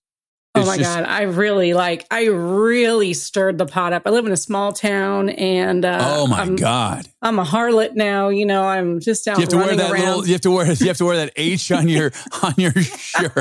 Oh 0.57 0.64
my 0.64 0.77
just, 0.77 0.95
god, 0.95 1.05
I 1.05 1.23
really 1.23 1.75
like 1.75 2.07
I 2.12 2.27
really 2.27 3.12
stirred 3.12 3.59
the 3.59 3.67
pot 3.67 3.93
up. 3.93 4.03
I 4.07 4.11
live 4.11 4.25
in 4.25 4.31
a 4.31 4.37
small 4.37 4.73
town 4.73 5.31
and 5.31 5.85
uh, 5.85 5.99
Oh 6.01 6.29
my 6.29 6.40
I'm, 6.40 6.55
god. 6.55 7.09
I'm 7.21 7.40
a 7.40 7.45
harlot 7.45 7.95
now, 7.97 8.29
you 8.29 8.47
know, 8.47 8.62
I'm 8.64 9.01
just 9.01 9.27
out 9.27 9.38
you 9.38 9.43
have 9.43 9.49
to 9.51 9.57
wear 9.57 9.75
that 9.75 9.90
around. 9.90 10.05
little 10.05 10.27
you 10.27 10.33
have 10.33 10.40
to 10.43 10.51
wear 10.53 10.73
you 10.73 10.87
have 10.87 10.99
to 10.99 11.05
wear 11.05 11.17
that 11.17 11.33
H 11.35 11.73
on 11.73 11.88
your 11.88 12.12
on 12.43 12.55
your 12.57 12.73
shirt. 12.73 13.33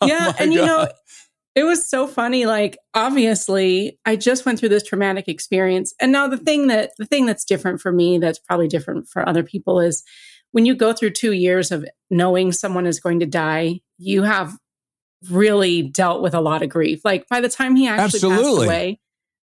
oh 0.00 0.06
yeah, 0.06 0.32
and 0.38 0.50
god. 0.50 0.54
you 0.54 0.64
know, 0.64 0.88
it 1.54 1.64
was 1.64 1.88
so 1.88 2.06
funny. 2.06 2.46
Like, 2.46 2.78
obviously, 2.94 3.98
I 4.04 4.16
just 4.16 4.44
went 4.44 4.58
through 4.58 4.70
this 4.70 4.82
traumatic 4.82 5.28
experience. 5.28 5.94
And 6.00 6.10
now 6.10 6.26
the 6.26 6.36
thing 6.36 6.66
that, 6.66 6.90
the 6.98 7.06
thing 7.06 7.26
that's 7.26 7.44
different 7.44 7.80
for 7.80 7.92
me, 7.92 8.18
that's 8.18 8.40
probably 8.40 8.66
different 8.66 9.08
for 9.08 9.28
other 9.28 9.44
people 9.44 9.80
is 9.80 10.02
when 10.50 10.66
you 10.66 10.74
go 10.74 10.92
through 10.92 11.10
two 11.10 11.32
years 11.32 11.70
of 11.70 11.86
knowing 12.10 12.50
someone 12.50 12.86
is 12.86 12.98
going 12.98 13.20
to 13.20 13.26
die, 13.26 13.80
you 13.98 14.24
have 14.24 14.56
really 15.30 15.82
dealt 15.82 16.22
with 16.22 16.34
a 16.34 16.40
lot 16.40 16.62
of 16.62 16.68
grief. 16.68 17.00
Like 17.04 17.28
by 17.28 17.40
the 17.40 17.48
time 17.48 17.76
he 17.76 17.86
actually 17.86 18.04
Absolutely. 18.04 18.44
passed 18.44 18.64
away, 18.64 19.00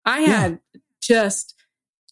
I 0.04 0.20
had 0.20 0.60
yeah. 0.74 0.80
just, 1.00 1.54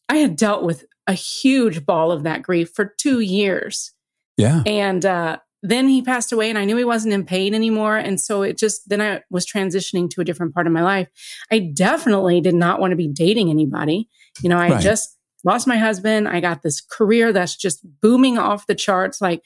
I 0.08 0.16
had 0.16 0.36
dealt 0.36 0.62
with 0.62 0.84
a 1.06 1.12
huge 1.12 1.86
ball 1.86 2.10
of 2.12 2.24
that 2.24 2.42
grief 2.42 2.70
for 2.74 2.94
two 2.98 3.20
years. 3.20 3.92
Yeah. 4.36 4.62
And 4.66 5.04
uh, 5.04 5.38
then 5.62 5.88
he 5.88 6.02
passed 6.02 6.32
away 6.32 6.50
and 6.50 6.58
I 6.58 6.64
knew 6.64 6.76
he 6.76 6.84
wasn't 6.84 7.14
in 7.14 7.24
pain 7.24 7.54
anymore. 7.54 7.96
And 7.96 8.20
so 8.20 8.42
it 8.42 8.58
just, 8.58 8.88
then 8.88 9.00
I 9.00 9.22
was 9.30 9.46
transitioning 9.46 10.10
to 10.10 10.20
a 10.20 10.24
different 10.24 10.54
part 10.54 10.66
of 10.66 10.72
my 10.72 10.82
life. 10.82 11.08
I 11.50 11.58
definitely 11.58 12.40
did 12.40 12.54
not 12.54 12.80
want 12.80 12.92
to 12.92 12.96
be 12.96 13.08
dating 13.08 13.50
anybody. 13.50 14.08
You 14.42 14.48
know, 14.48 14.58
I 14.58 14.70
right. 14.70 14.82
just 14.82 15.16
lost 15.44 15.66
my 15.66 15.78
husband. 15.78 16.28
I 16.28 16.40
got 16.40 16.62
this 16.62 16.80
career 16.80 17.32
that's 17.32 17.56
just 17.56 17.80
booming 18.00 18.36
off 18.36 18.66
the 18.66 18.74
charts. 18.74 19.20
Like, 19.20 19.42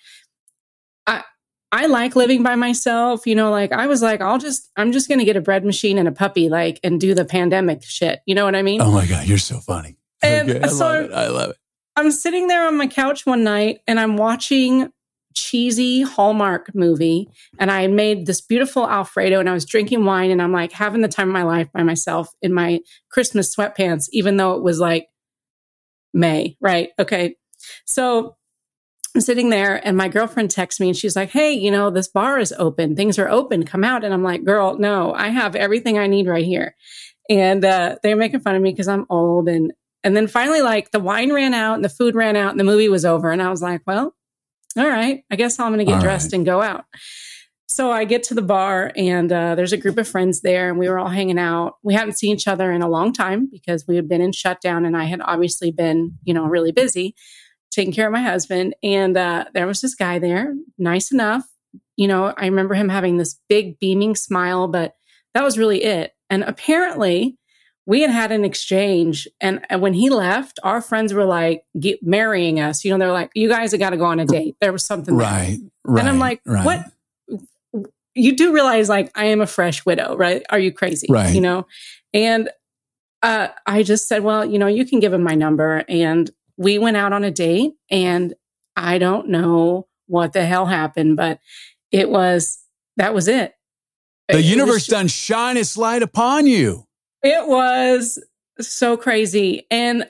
I, 1.72 1.86
like 1.86 2.16
living 2.16 2.42
by 2.42 2.56
myself. 2.56 3.26
You 3.26 3.34
know, 3.34 3.50
like 3.50 3.72
I 3.72 3.86
was 3.86 4.02
like, 4.02 4.20
I'll 4.20 4.38
just, 4.38 4.70
I'm 4.76 4.92
just 4.92 5.08
going 5.08 5.18
to 5.18 5.24
get 5.24 5.36
a 5.36 5.40
bread 5.40 5.64
machine 5.64 5.98
and 5.98 6.08
a 6.08 6.12
puppy, 6.12 6.48
like, 6.48 6.80
and 6.82 7.00
do 7.00 7.14
the 7.14 7.24
pandemic 7.24 7.82
shit. 7.82 8.20
You 8.26 8.34
know 8.34 8.44
what 8.44 8.56
I 8.56 8.62
mean? 8.62 8.80
Oh 8.80 8.90
my 8.90 9.06
God, 9.06 9.26
you're 9.26 9.38
so 9.38 9.58
funny. 9.58 9.96
And 10.22 10.50
okay, 10.50 10.60
I 10.62 10.66
so 10.68 10.84
love 10.84 11.04
it. 11.04 11.12
I 11.12 11.28
love 11.28 11.50
it. 11.50 11.56
I'm 11.96 12.10
sitting 12.10 12.46
there 12.46 12.66
on 12.66 12.76
my 12.76 12.86
couch 12.86 13.26
one 13.26 13.44
night 13.44 13.80
and 13.86 13.98
I'm 13.98 14.16
watching 14.16 14.90
cheesy 15.34 16.02
Hallmark 16.02 16.74
movie 16.74 17.28
and 17.58 17.70
I 17.70 17.86
made 17.86 18.26
this 18.26 18.40
beautiful 18.40 18.88
Alfredo 18.88 19.38
and 19.38 19.48
I 19.48 19.52
was 19.52 19.64
drinking 19.64 20.04
wine 20.04 20.30
and 20.30 20.42
I'm 20.42 20.52
like 20.52 20.72
having 20.72 21.02
the 21.02 21.08
time 21.08 21.28
of 21.28 21.32
my 21.32 21.42
life 21.42 21.70
by 21.72 21.82
myself 21.82 22.32
in 22.42 22.52
my 22.52 22.80
Christmas 23.10 23.54
sweatpants, 23.54 24.08
even 24.12 24.36
though 24.36 24.54
it 24.54 24.62
was 24.62 24.80
like 24.80 25.08
May, 26.12 26.56
right? 26.60 26.90
Okay. 26.98 27.36
So 27.84 28.36
I'm 29.14 29.20
sitting 29.20 29.50
there 29.50 29.84
and 29.84 29.96
my 29.96 30.08
girlfriend 30.08 30.50
texts 30.50 30.80
me 30.80 30.88
and 30.88 30.96
she's 30.96 31.16
like, 31.16 31.30
Hey, 31.30 31.52
you 31.52 31.70
know, 31.70 31.90
this 31.90 32.08
bar 32.08 32.38
is 32.38 32.54
open. 32.58 32.94
Things 32.94 33.18
are 33.18 33.28
open. 33.28 33.64
Come 33.64 33.84
out. 33.84 34.04
And 34.04 34.14
I'm 34.14 34.22
like, 34.22 34.44
girl, 34.44 34.78
no, 34.78 35.12
I 35.12 35.28
have 35.28 35.56
everything 35.56 35.98
I 35.98 36.06
need 36.06 36.28
right 36.28 36.44
here. 36.44 36.76
And 37.28 37.64
uh, 37.64 37.96
they're 38.02 38.16
making 38.16 38.40
fun 38.40 38.56
of 38.56 38.62
me 38.62 38.70
because 38.70 38.88
I'm 38.88 39.06
old 39.08 39.48
and 39.48 39.72
and 40.02 40.16
then 40.16 40.28
finally, 40.28 40.62
like 40.62 40.92
the 40.92 41.00
wine 41.00 41.32
ran 41.32 41.52
out 41.52 41.74
and 41.74 41.84
the 41.84 41.90
food 41.90 42.14
ran 42.14 42.34
out 42.34 42.52
and 42.52 42.58
the 42.58 42.64
movie 42.64 42.88
was 42.88 43.04
over. 43.04 43.30
And 43.30 43.42
I 43.42 43.50
was 43.50 43.60
like, 43.60 43.82
well, 43.86 44.14
all 44.78 44.88
right, 44.88 45.24
I 45.30 45.36
guess 45.36 45.58
I'm 45.58 45.74
going 45.74 45.80
to 45.80 45.84
get 45.84 45.96
all 45.96 46.00
dressed 46.00 46.32
right. 46.32 46.38
and 46.38 46.46
go 46.46 46.62
out. 46.62 46.86
So 47.66 47.90
I 47.90 48.04
get 48.04 48.24
to 48.24 48.34
the 48.34 48.42
bar 48.42 48.92
and 48.96 49.30
uh, 49.30 49.54
there's 49.54 49.72
a 49.72 49.76
group 49.76 49.98
of 49.98 50.08
friends 50.08 50.40
there 50.40 50.70
and 50.70 50.78
we 50.78 50.88
were 50.88 50.98
all 50.98 51.08
hanging 51.08 51.38
out. 51.38 51.74
We 51.82 51.94
hadn't 51.94 52.18
seen 52.18 52.34
each 52.34 52.48
other 52.48 52.72
in 52.72 52.82
a 52.82 52.88
long 52.88 53.12
time 53.12 53.48
because 53.50 53.86
we 53.86 53.94
had 53.94 54.08
been 54.08 54.20
in 54.20 54.32
shutdown 54.32 54.84
and 54.84 54.96
I 54.96 55.04
had 55.04 55.20
obviously 55.22 55.70
been, 55.70 56.18
you 56.24 56.34
know, 56.34 56.46
really 56.46 56.72
busy 56.72 57.14
taking 57.70 57.92
care 57.92 58.06
of 58.06 58.12
my 58.12 58.22
husband. 58.22 58.74
And 58.82 59.16
uh, 59.16 59.46
there 59.54 59.66
was 59.66 59.80
this 59.80 59.94
guy 59.94 60.18
there, 60.18 60.54
nice 60.78 61.12
enough. 61.12 61.44
You 61.96 62.08
know, 62.08 62.34
I 62.36 62.46
remember 62.46 62.74
him 62.74 62.88
having 62.88 63.16
this 63.16 63.38
big 63.48 63.78
beaming 63.78 64.16
smile, 64.16 64.68
but 64.68 64.94
that 65.34 65.44
was 65.44 65.58
really 65.58 65.84
it. 65.84 66.14
And 66.28 66.42
apparently, 66.44 67.38
we 67.86 68.02
had 68.02 68.10
had 68.10 68.30
an 68.30 68.44
exchange 68.44 69.26
and, 69.40 69.66
and 69.68 69.82
when 69.82 69.94
he 69.94 70.10
left 70.10 70.60
our 70.62 70.80
friends 70.80 71.12
were 71.12 71.24
like 71.24 71.64
marrying 72.02 72.60
us 72.60 72.84
you 72.84 72.90
know 72.92 72.98
they're 72.98 73.12
like 73.12 73.30
you 73.34 73.48
guys 73.48 73.72
have 73.72 73.80
got 73.80 73.90
to 73.90 73.96
go 73.96 74.04
on 74.04 74.20
a 74.20 74.24
date 74.24 74.54
there 74.60 74.72
was 74.72 74.84
something 74.84 75.16
right, 75.16 75.58
there. 75.58 75.94
right 75.94 76.00
and 76.00 76.08
i'm 76.08 76.20
like 76.20 76.40
right. 76.46 76.64
what 76.64 76.84
you 78.14 78.36
do 78.36 78.52
realize 78.52 78.88
like 78.88 79.10
i 79.16 79.24
am 79.24 79.40
a 79.40 79.46
fresh 79.46 79.84
widow 79.84 80.16
right 80.16 80.44
are 80.50 80.58
you 80.58 80.72
crazy 80.72 81.08
right 81.10 81.34
you 81.34 81.40
know 81.40 81.66
and 82.14 82.48
uh, 83.22 83.48
i 83.66 83.82
just 83.82 84.06
said 84.06 84.22
well 84.22 84.44
you 84.44 84.58
know 84.58 84.68
you 84.68 84.86
can 84.86 85.00
give 85.00 85.12
him 85.12 85.22
my 85.22 85.34
number 85.34 85.84
and 85.88 86.30
we 86.60 86.78
went 86.78 86.96
out 86.96 87.12
on 87.12 87.24
a 87.24 87.30
date 87.30 87.72
and 87.90 88.34
i 88.76 88.98
don't 88.98 89.28
know 89.28 89.86
what 90.06 90.32
the 90.32 90.44
hell 90.44 90.66
happened 90.66 91.16
but 91.16 91.40
it 91.90 92.10
was 92.10 92.58
that 92.96 93.14
was 93.14 93.26
it 93.26 93.54
the 94.28 94.38
it 94.38 94.44
universe 94.44 94.86
done 94.86 95.08
shine 95.08 95.56
its 95.56 95.76
light 95.76 96.02
upon 96.02 96.46
you 96.46 96.84
it 97.22 97.46
was 97.46 98.18
so 98.60 98.96
crazy. 98.96 99.66
And 99.70 100.06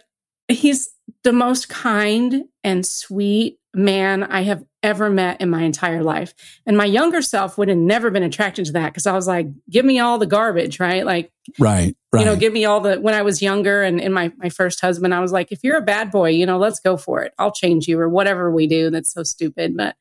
he's 0.49 0.91
the 1.25 1.33
most 1.33 1.69
kind 1.69 2.45
and 2.65 2.85
sweet 2.85 3.59
man 3.75 4.25
I 4.25 4.43
have 4.43 4.65
ever 4.83 5.11
met 5.11 5.41
in 5.41 5.51
my 5.51 5.63
entire 5.63 6.03
life. 6.03 6.35
And 6.67 6.77
my 6.77 6.87
younger 6.87 7.23
self 7.23 7.57
would 7.59 7.69
have 7.69 7.79
never 7.79 8.11
been 8.11 8.23
attracted 8.23 8.65
to 8.67 8.73
that 8.73 8.89
because 8.89 9.07
I 9.07 9.13
was 9.13 9.29
like, 9.29 9.47
give 9.69 9.85
me 9.85 10.01
all 10.01 10.19
the 10.19 10.27
garbage, 10.27 10.81
right? 10.81 11.05
Like, 11.05 11.31
right, 11.59 11.95
right. 12.13 12.21
You 12.21 12.25
know, 12.25 12.35
give 12.35 12.53
me 12.53 12.65
all 12.65 12.81
the, 12.81 12.99
when 12.99 13.15
I 13.15 13.23
was 13.23 13.43
younger 13.43 13.83
and 13.83 14.01
in 14.01 14.13
my, 14.13 14.33
my 14.39 14.49
first 14.49 14.81
husband, 14.81 15.15
I 15.15 15.21
was 15.21 15.33
like, 15.33 15.53
if 15.53 15.63
you're 15.63 15.77
a 15.77 15.83
bad 15.83 16.11
boy, 16.11 16.31
you 16.31 16.47
know, 16.47 16.59
let's 16.59 16.81
go 16.81 16.97
for 16.97 17.23
it. 17.23 17.33
I'll 17.39 17.53
change 17.53 17.87
you 17.87 18.01
or 18.01 18.09
whatever 18.09 18.51
we 18.51 18.67
do. 18.67 18.91
That's 18.91 19.13
so 19.13 19.23
stupid. 19.23 19.77
But 19.77 19.97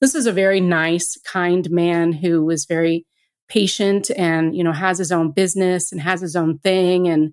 this 0.00 0.14
is 0.14 0.26
a 0.26 0.32
very 0.32 0.60
nice, 0.60 1.18
kind 1.18 1.70
man 1.70 2.12
who 2.12 2.44
was 2.44 2.64
very 2.64 3.04
patient 3.48 4.10
and 4.16 4.54
you 4.54 4.62
know 4.62 4.72
has 4.72 4.98
his 4.98 5.10
own 5.10 5.30
business 5.30 5.90
and 5.90 6.00
has 6.00 6.20
his 6.20 6.36
own 6.36 6.58
thing 6.58 7.08
and 7.08 7.32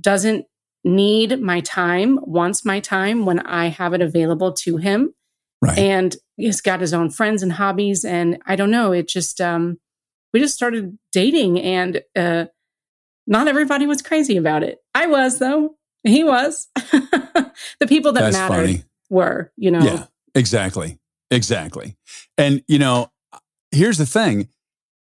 doesn't 0.00 0.46
need 0.84 1.40
my 1.40 1.60
time 1.60 2.18
wants 2.22 2.64
my 2.64 2.80
time 2.80 3.24
when 3.24 3.38
i 3.40 3.66
have 3.66 3.94
it 3.94 4.00
available 4.02 4.52
to 4.52 4.76
him. 4.76 5.14
Right. 5.60 5.78
and 5.78 6.16
he's 6.36 6.60
got 6.60 6.80
his 6.80 6.92
own 6.92 7.10
friends 7.10 7.40
and 7.42 7.52
hobbies. 7.52 8.04
And 8.04 8.38
i 8.46 8.56
don't 8.56 8.70
know 8.70 8.92
it 8.92 9.08
just 9.08 9.40
um 9.40 9.78
we 10.32 10.40
just 10.40 10.54
started 10.54 10.98
dating 11.12 11.60
and 11.60 12.02
uh 12.16 12.46
not 13.26 13.46
everybody 13.46 13.86
was 13.86 14.02
crazy 14.02 14.36
about 14.36 14.64
it. 14.64 14.78
I 14.94 15.06
was 15.06 15.38
though. 15.38 15.76
He 16.04 16.24
was. 16.24 16.68
The 17.78 17.86
people 17.86 18.12
that 18.12 18.22
That's 18.22 18.36
mattered 18.36 18.66
funny. 18.66 18.84
were 19.10 19.52
you 19.56 19.70
know? 19.70 19.84
Yeah 19.84 20.06
exactly. 20.34 20.98
Exactly. 21.30 21.96
And 22.36 22.62
you 22.66 22.78
know 22.78 23.10
here's 23.70 23.98
the 23.98 24.06
thing. 24.06 24.48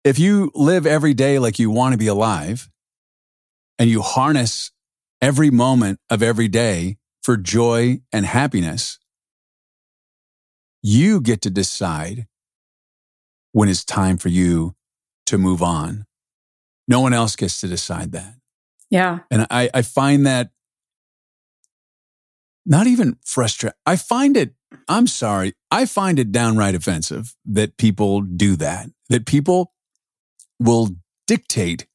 If 0.04 0.18
you 0.18 0.50
live 0.54 0.86
every 0.86 1.14
day 1.14 1.38
like 1.38 1.58
you 1.58 1.70
want 1.70 1.92
to 1.92 1.98
be 1.98 2.06
alive 2.06 2.68
and 3.78 3.88
you 3.90 4.02
harness 4.02 4.70
every 5.20 5.50
moment 5.50 6.00
of 6.10 6.22
every 6.22 6.48
day 6.48 6.98
for 7.22 7.36
joy 7.36 8.00
and 8.12 8.26
happiness, 8.26 8.98
you 10.82 11.20
get 11.20 11.40
to 11.42 11.50
decide 11.50 12.26
when 13.52 13.68
it's 13.68 13.84
time 13.84 14.18
for 14.18 14.28
you 14.28 14.74
to 15.26 15.38
move 15.38 15.62
on. 15.62 16.04
No 16.86 17.00
one 17.00 17.14
else 17.14 17.36
gets 17.36 17.60
to 17.60 17.68
decide 17.68 18.12
that. 18.12 18.34
Yeah. 18.90 19.20
And 19.30 19.46
I, 19.50 19.70
I 19.72 19.82
find 19.82 20.26
that 20.26 20.50
not 22.66 22.86
even 22.86 23.16
frustrating. 23.24 23.76
I 23.86 23.96
find 23.96 24.36
it, 24.36 24.54
I'm 24.88 25.06
sorry, 25.06 25.54
I 25.70 25.86
find 25.86 26.18
it 26.18 26.32
downright 26.32 26.74
offensive 26.74 27.34
that 27.46 27.76
people 27.76 28.20
do 28.20 28.56
that, 28.56 28.90
that 29.08 29.26
people 29.26 29.72
will 30.58 30.90
dictate 31.26 31.86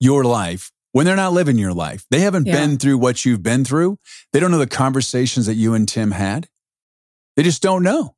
your 0.00 0.24
life 0.24 0.70
when 0.92 1.06
they're 1.06 1.16
not 1.16 1.32
living 1.32 1.58
your 1.58 1.72
life. 1.72 2.06
They 2.10 2.20
haven't 2.20 2.46
yeah. 2.46 2.54
been 2.54 2.78
through 2.78 2.98
what 2.98 3.24
you've 3.24 3.42
been 3.42 3.64
through. 3.64 3.98
They 4.32 4.40
don't 4.40 4.50
know 4.50 4.58
the 4.58 4.66
conversations 4.66 5.46
that 5.46 5.54
you 5.54 5.74
and 5.74 5.88
Tim 5.88 6.10
had. 6.10 6.48
They 7.36 7.42
just 7.42 7.62
don't 7.62 7.82
know. 7.82 8.14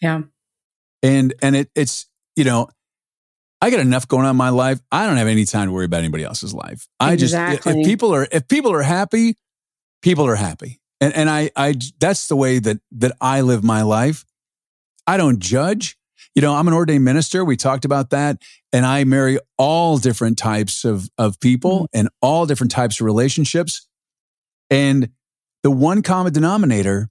Yeah. 0.00 0.22
And 1.02 1.34
and 1.42 1.54
it 1.54 1.70
it's, 1.74 2.06
you 2.34 2.44
know, 2.44 2.68
I 3.60 3.70
got 3.70 3.80
enough 3.80 4.08
going 4.08 4.24
on 4.24 4.30
in 4.30 4.36
my 4.36 4.48
life. 4.48 4.80
I 4.90 5.06
don't 5.06 5.16
have 5.16 5.28
any 5.28 5.44
time 5.44 5.68
to 5.68 5.72
worry 5.72 5.84
about 5.84 5.98
anybody 5.98 6.24
else's 6.24 6.52
life. 6.52 6.88
I 6.98 7.12
exactly. 7.12 7.72
just 7.72 7.78
if 7.78 7.86
people 7.86 8.14
are 8.14 8.26
if 8.30 8.48
people 8.48 8.72
are 8.72 8.82
happy, 8.82 9.36
people 10.02 10.26
are 10.26 10.34
happy. 10.34 10.80
And 11.00 11.14
and 11.14 11.30
I 11.30 11.50
I 11.56 11.74
that's 12.00 12.28
the 12.28 12.36
way 12.36 12.58
that 12.58 12.78
that 12.92 13.12
I 13.20 13.42
live 13.42 13.62
my 13.62 13.82
life. 13.82 14.24
I 15.06 15.16
don't 15.18 15.38
judge 15.38 15.98
you 16.34 16.42
know, 16.42 16.54
I'm 16.54 16.66
an 16.66 16.74
ordained 16.74 17.04
minister. 17.04 17.44
We 17.44 17.56
talked 17.56 17.84
about 17.84 18.10
that. 18.10 18.42
And 18.72 18.84
I 18.84 19.04
marry 19.04 19.38
all 19.56 19.98
different 19.98 20.36
types 20.36 20.84
of, 20.84 21.08
of 21.16 21.38
people 21.40 21.82
mm-hmm. 21.82 21.98
and 21.98 22.08
all 22.20 22.46
different 22.46 22.72
types 22.72 23.00
of 23.00 23.06
relationships. 23.06 23.86
And 24.70 25.10
the 25.62 25.70
one 25.70 26.02
common 26.02 26.32
denominator 26.32 27.08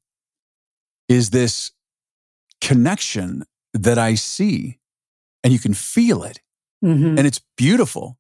is 1.08 1.30
this 1.30 1.72
connection 2.62 3.44
that 3.74 3.98
I 3.98 4.16
see 4.16 4.80
and 5.44 5.52
you 5.52 5.60
can 5.60 5.74
feel 5.74 6.24
it. 6.24 6.40
Mm-hmm. 6.84 7.18
And 7.18 7.28
it's 7.28 7.42
beautiful. 7.58 8.18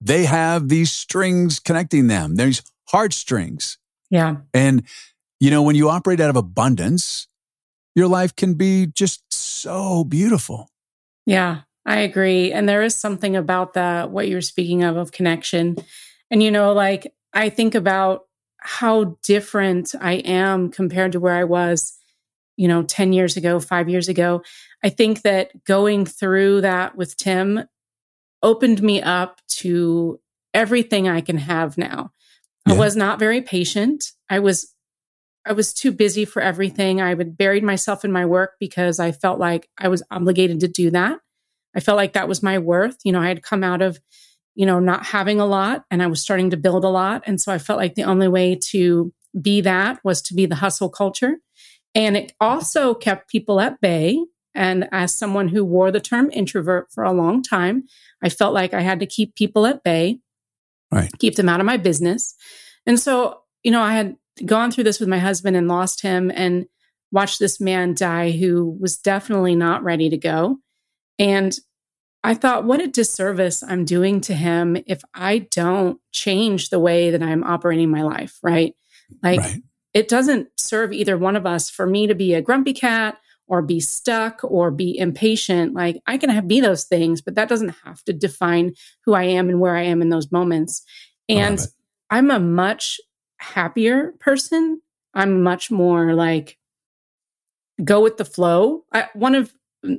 They 0.00 0.24
have 0.24 0.68
these 0.68 0.92
strings 0.92 1.60
connecting 1.60 2.08
them, 2.08 2.36
there's 2.36 2.62
heartstrings. 2.88 3.78
Yeah. 4.10 4.36
And, 4.52 4.82
you 5.40 5.50
know, 5.50 5.62
when 5.62 5.76
you 5.76 5.88
operate 5.88 6.20
out 6.20 6.28
of 6.28 6.36
abundance, 6.36 7.26
your 7.94 8.08
life 8.08 8.34
can 8.34 8.54
be 8.54 8.86
just 8.86 9.22
so 9.32 10.04
beautiful. 10.04 10.68
Yeah, 11.26 11.62
I 11.86 11.98
agree. 12.00 12.52
And 12.52 12.68
there 12.68 12.82
is 12.82 12.94
something 12.94 13.36
about 13.36 13.74
that, 13.74 14.10
what 14.10 14.28
you're 14.28 14.40
speaking 14.40 14.82
of, 14.82 14.96
of 14.96 15.12
connection. 15.12 15.76
And, 16.30 16.42
you 16.42 16.50
know, 16.50 16.72
like 16.72 17.12
I 17.32 17.48
think 17.48 17.74
about 17.74 18.22
how 18.58 19.16
different 19.24 19.94
I 20.00 20.14
am 20.14 20.70
compared 20.70 21.12
to 21.12 21.20
where 21.20 21.34
I 21.34 21.44
was, 21.44 21.98
you 22.56 22.68
know, 22.68 22.82
10 22.82 23.12
years 23.12 23.36
ago, 23.36 23.58
five 23.58 23.88
years 23.88 24.08
ago. 24.08 24.42
I 24.84 24.88
think 24.88 25.22
that 25.22 25.64
going 25.64 26.06
through 26.06 26.60
that 26.62 26.96
with 26.96 27.16
Tim 27.16 27.64
opened 28.42 28.82
me 28.82 29.02
up 29.02 29.40
to 29.48 30.20
everything 30.54 31.08
I 31.08 31.20
can 31.20 31.38
have 31.38 31.78
now. 31.78 32.12
Yeah. 32.66 32.74
I 32.74 32.78
was 32.78 32.96
not 32.96 33.18
very 33.18 33.42
patient. 33.42 34.04
I 34.28 34.38
was 34.38 34.71
I 35.44 35.52
was 35.52 35.72
too 35.72 35.92
busy 35.92 36.24
for 36.24 36.40
everything. 36.40 37.00
I 37.00 37.14
would 37.14 37.36
buried 37.36 37.64
myself 37.64 38.04
in 38.04 38.12
my 38.12 38.26
work 38.26 38.52
because 38.60 39.00
I 39.00 39.12
felt 39.12 39.38
like 39.38 39.68
I 39.78 39.88
was 39.88 40.02
obligated 40.10 40.60
to 40.60 40.68
do 40.68 40.90
that. 40.90 41.18
I 41.74 41.80
felt 41.80 41.96
like 41.96 42.12
that 42.12 42.28
was 42.28 42.42
my 42.42 42.58
worth. 42.58 42.98
You 43.04 43.12
know, 43.12 43.20
I 43.20 43.28
had 43.28 43.42
come 43.42 43.64
out 43.64 43.82
of, 43.82 43.98
you 44.54 44.66
know, 44.66 44.78
not 44.78 45.06
having 45.06 45.40
a 45.40 45.46
lot 45.46 45.84
and 45.90 46.02
I 46.02 46.06
was 46.06 46.22
starting 46.22 46.50
to 46.50 46.56
build 46.56 46.84
a 46.84 46.88
lot. 46.88 47.22
And 47.26 47.40
so 47.40 47.52
I 47.52 47.58
felt 47.58 47.78
like 47.78 47.94
the 47.94 48.04
only 48.04 48.28
way 48.28 48.58
to 48.70 49.12
be 49.40 49.62
that 49.62 49.98
was 50.04 50.20
to 50.22 50.34
be 50.34 50.46
the 50.46 50.56
hustle 50.56 50.90
culture. 50.90 51.38
And 51.94 52.16
it 52.16 52.32
also 52.40 52.94
kept 52.94 53.30
people 53.30 53.60
at 53.60 53.80
bay. 53.80 54.24
And 54.54 54.88
as 54.92 55.14
someone 55.14 55.48
who 55.48 55.64
wore 55.64 55.90
the 55.90 56.00
term 56.00 56.30
introvert 56.32 56.88
for 56.92 57.04
a 57.04 57.12
long 57.12 57.42
time, 57.42 57.84
I 58.22 58.28
felt 58.28 58.54
like 58.54 58.74
I 58.74 58.82
had 58.82 59.00
to 59.00 59.06
keep 59.06 59.34
people 59.34 59.66
at 59.66 59.82
bay, 59.82 60.20
right. 60.90 61.10
keep 61.18 61.36
them 61.36 61.48
out 61.48 61.60
of 61.60 61.66
my 61.66 61.78
business. 61.78 62.34
And 62.86 63.00
so, 63.00 63.40
you 63.62 63.70
know, 63.70 63.80
I 63.80 63.94
had 63.94 64.16
gone 64.44 64.70
through 64.70 64.84
this 64.84 65.00
with 65.00 65.08
my 65.08 65.18
husband 65.18 65.56
and 65.56 65.68
lost 65.68 66.02
him 66.02 66.30
and 66.34 66.66
watched 67.10 67.38
this 67.38 67.60
man 67.60 67.94
die 67.94 68.30
who 68.30 68.76
was 68.80 68.96
definitely 68.96 69.54
not 69.54 69.84
ready 69.84 70.08
to 70.08 70.16
go. 70.16 70.58
And 71.18 71.56
I 72.24 72.34
thought, 72.34 72.64
what 72.64 72.80
a 72.80 72.86
disservice 72.86 73.62
I'm 73.62 73.84
doing 73.84 74.20
to 74.22 74.34
him 74.34 74.76
if 74.86 75.02
I 75.12 75.38
don't 75.38 76.00
change 76.12 76.70
the 76.70 76.78
way 76.78 77.10
that 77.10 77.22
I'm 77.22 77.44
operating 77.44 77.90
my 77.90 78.02
life, 78.02 78.38
right? 78.42 78.74
Like, 79.22 79.40
right. 79.40 79.62
it 79.92 80.08
doesn't 80.08 80.48
serve 80.56 80.92
either 80.92 81.18
one 81.18 81.36
of 81.36 81.46
us 81.46 81.68
for 81.68 81.84
me 81.84 82.06
to 82.06 82.14
be 82.14 82.34
a 82.34 82.42
grumpy 82.42 82.72
cat 82.72 83.18
or 83.48 83.60
be 83.60 83.80
stuck 83.80 84.40
or 84.44 84.70
be 84.70 84.96
impatient. 84.96 85.74
Like, 85.74 86.00
I 86.06 86.16
can 86.16 86.30
have, 86.30 86.46
be 86.46 86.60
those 86.60 86.84
things, 86.84 87.20
but 87.20 87.34
that 87.34 87.48
doesn't 87.48 87.74
have 87.84 88.02
to 88.04 88.12
define 88.12 88.74
who 89.04 89.14
I 89.14 89.24
am 89.24 89.48
and 89.48 89.60
where 89.60 89.76
I 89.76 89.82
am 89.82 90.00
in 90.00 90.08
those 90.08 90.30
moments. 90.30 90.82
And 91.28 91.60
I'm 92.08 92.30
a 92.30 92.38
much 92.38 93.00
happier 93.42 94.12
person. 94.20 94.80
I'm 95.14 95.42
much 95.42 95.70
more 95.70 96.14
like 96.14 96.58
go 97.84 98.02
with 98.02 98.16
the 98.16 98.24
flow. 98.24 98.84
I, 98.92 99.08
one 99.14 99.34
of 99.34 99.52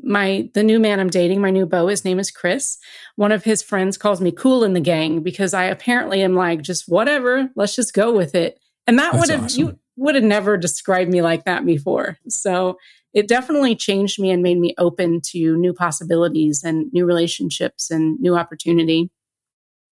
my 0.04 0.50
the 0.54 0.64
new 0.64 0.80
man 0.80 1.00
I'm 1.00 1.10
dating, 1.10 1.42
my 1.42 1.50
new 1.50 1.66
beau, 1.66 1.88
his 1.88 2.06
name 2.06 2.20
is 2.20 2.32
Chris. 2.32 2.78
One 3.16 3.32
of 3.32 3.44
his 3.44 3.62
friends 3.62 3.98
calls 3.98 4.22
me 4.22 4.32
cool 4.32 4.64
in 4.64 4.74
the 4.74 4.80
gang 4.80 5.22
because 5.22 5.54
I 5.54 5.66
apparently 5.66 6.22
am 6.22 6.36
like 6.36 6.62
just 6.62 6.88
whatever, 6.88 7.50
let's 7.56 7.76
just 7.76 7.94
go 7.94 8.16
with 8.16 8.34
it. 8.36 8.60
And 8.88 8.98
that 9.00 9.14
would 9.14 9.30
have 9.30 9.46
awesome. 9.46 9.60
you 9.60 9.80
would 9.96 10.16
have 10.16 10.24
never 10.24 10.58
described 10.58 11.12
me 11.12 11.22
like 11.22 11.46
that 11.46 11.66
before. 11.66 12.18
So 12.28 12.78
it 13.14 13.28
definitely 13.28 13.76
changed 13.76 14.20
me 14.20 14.32
and 14.32 14.42
made 14.42 14.58
me 14.58 14.74
open 14.78 15.22
to 15.32 15.56
new 15.58 15.74
possibilities 15.74 16.64
and 16.64 16.92
new 16.94 17.06
relationships 17.06 17.92
and 17.92 18.20
new 18.20 18.36
opportunity. 18.36 19.12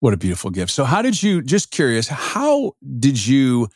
What 0.02 0.16
a 0.16 0.18
beautiful 0.18 0.50
gift. 0.50 0.72
So, 0.72 0.84
how 0.84 1.04
did 1.04 1.22
you, 1.22 1.44
just 1.44 1.70
curious, 1.70 2.08
how 2.08 2.74
did 3.00 3.26
you 3.26 3.70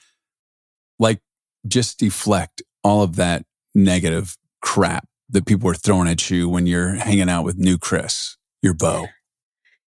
like 0.98 1.22
just 1.68 2.00
deflect 2.00 2.64
all 2.84 3.04
of 3.04 3.16
that 3.18 3.46
negative 3.76 4.36
crap 4.62 5.08
that 5.30 5.46
people 5.46 5.68
were 5.68 5.76
throwing 5.76 6.08
at 6.08 6.30
you 6.32 6.50
when 6.50 6.66
you're 6.66 6.96
hanging 6.96 7.30
out 7.30 7.44
with 7.44 7.58
new 7.58 7.78
Chris, 7.78 8.38
your 8.64 8.74
beau? 8.74 9.06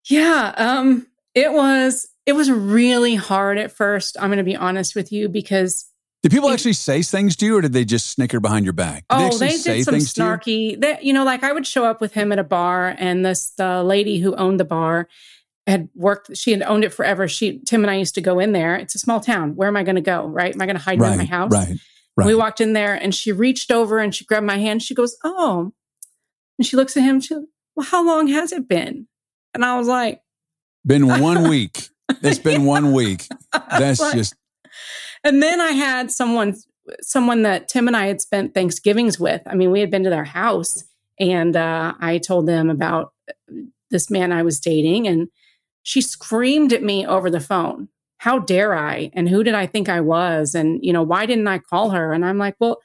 Yeah. 0.08 0.52
Um, 0.58 1.06
it 1.34 1.50
was, 1.50 2.08
it 2.26 2.34
was 2.34 2.50
really 2.50 3.14
hard 3.14 3.56
at 3.56 3.72
first. 3.72 4.16
I'm 4.20 4.28
going 4.28 4.36
to 4.36 4.44
be 4.44 4.56
honest 4.56 4.94
with 4.94 5.10
you 5.10 5.30
because 5.30 5.86
did 6.22 6.32
people 6.32 6.50
actually 6.50 6.72
say 6.74 7.02
things 7.02 7.36
to 7.36 7.46
you, 7.46 7.56
or 7.56 7.60
did 7.62 7.72
they 7.72 7.84
just 7.84 8.10
snicker 8.10 8.40
behind 8.40 8.66
your 8.66 8.72
back? 8.72 9.04
Did 9.08 9.32
oh, 9.32 9.38
they, 9.38 9.56
they 9.56 9.82
did 9.82 9.84
some 9.84 9.94
snarky. 9.94 10.72
You? 10.72 10.76
They, 10.76 10.98
you 11.00 11.12
know, 11.12 11.24
like 11.24 11.44
I 11.44 11.52
would 11.52 11.66
show 11.66 11.84
up 11.84 12.00
with 12.00 12.12
him 12.12 12.32
at 12.32 12.40
a 12.40 12.44
bar, 12.44 12.94
and 12.98 13.24
this 13.24 13.50
the 13.50 13.84
lady 13.84 14.18
who 14.18 14.34
owned 14.34 14.58
the 14.58 14.64
bar 14.64 15.08
had 15.68 15.88
worked, 15.94 16.36
she 16.36 16.50
had 16.50 16.62
owned 16.62 16.84
it 16.84 16.92
forever. 16.92 17.28
She, 17.28 17.60
Tim 17.60 17.84
and 17.84 17.90
I 17.90 17.96
used 17.96 18.14
to 18.16 18.20
go 18.20 18.38
in 18.38 18.52
there. 18.52 18.76
It's 18.76 18.94
a 18.94 18.98
small 18.98 19.20
town. 19.20 19.54
Where 19.54 19.68
am 19.68 19.76
I 19.76 19.82
going 19.82 19.96
to 19.96 20.00
go? 20.00 20.26
Right? 20.26 20.54
Am 20.54 20.60
I 20.60 20.66
going 20.66 20.76
to 20.76 20.82
hide 20.82 21.00
right, 21.00 21.12
in 21.12 21.18
my 21.18 21.24
house? 21.24 21.52
Right. 21.52 21.76
Right. 22.16 22.26
We 22.26 22.34
walked 22.34 22.60
in 22.60 22.72
there 22.72 22.94
and 22.94 23.14
she 23.14 23.30
reached 23.30 23.70
over 23.70 24.00
and 24.00 24.12
she 24.12 24.24
grabbed 24.24 24.46
my 24.46 24.58
hand. 24.58 24.82
She 24.82 24.94
goes, 24.94 25.16
Oh, 25.22 25.72
and 26.58 26.66
she 26.66 26.76
looks 26.76 26.96
at 26.96 27.04
him. 27.04 27.20
She, 27.20 27.34
well, 27.76 27.86
how 27.86 28.04
long 28.04 28.26
has 28.26 28.50
it 28.50 28.68
been? 28.68 29.06
And 29.54 29.64
I 29.64 29.78
was 29.78 29.86
like, 29.86 30.20
Been 30.84 31.06
one 31.20 31.48
week. 31.48 31.90
It's 32.22 32.40
been 32.40 32.62
yeah. 32.62 32.66
one 32.66 32.92
week. 32.92 33.28
That's 33.70 34.00
like, 34.00 34.14
just. 34.14 34.34
And 35.22 35.40
then 35.40 35.60
I 35.60 35.70
had 35.70 36.10
someone, 36.10 36.56
someone 37.02 37.42
that 37.42 37.68
Tim 37.68 37.86
and 37.86 37.96
I 37.96 38.06
had 38.06 38.20
spent 38.20 38.52
Thanksgivings 38.52 39.20
with. 39.20 39.42
I 39.46 39.54
mean, 39.54 39.70
we 39.70 39.78
had 39.78 39.90
been 39.90 40.04
to 40.04 40.10
their 40.10 40.24
house 40.24 40.82
and 41.20 41.54
uh, 41.56 41.94
I 42.00 42.18
told 42.18 42.46
them 42.46 42.70
about 42.70 43.12
this 43.90 44.10
man 44.10 44.32
I 44.32 44.42
was 44.42 44.60
dating 44.60 45.06
and 45.06 45.28
she 45.82 46.00
screamed 46.00 46.72
at 46.72 46.82
me 46.82 47.06
over 47.06 47.30
the 47.30 47.40
phone. 47.40 47.88
How 48.18 48.38
dare 48.40 48.74
I? 48.74 49.10
And 49.14 49.28
who 49.28 49.44
did 49.44 49.54
I 49.54 49.66
think 49.66 49.88
I 49.88 50.00
was? 50.00 50.54
And, 50.54 50.80
you 50.82 50.92
know, 50.92 51.02
why 51.02 51.24
didn't 51.24 51.46
I 51.46 51.58
call 51.58 51.90
her? 51.90 52.12
And 52.12 52.24
I'm 52.24 52.38
like, 52.38 52.56
well, 52.58 52.80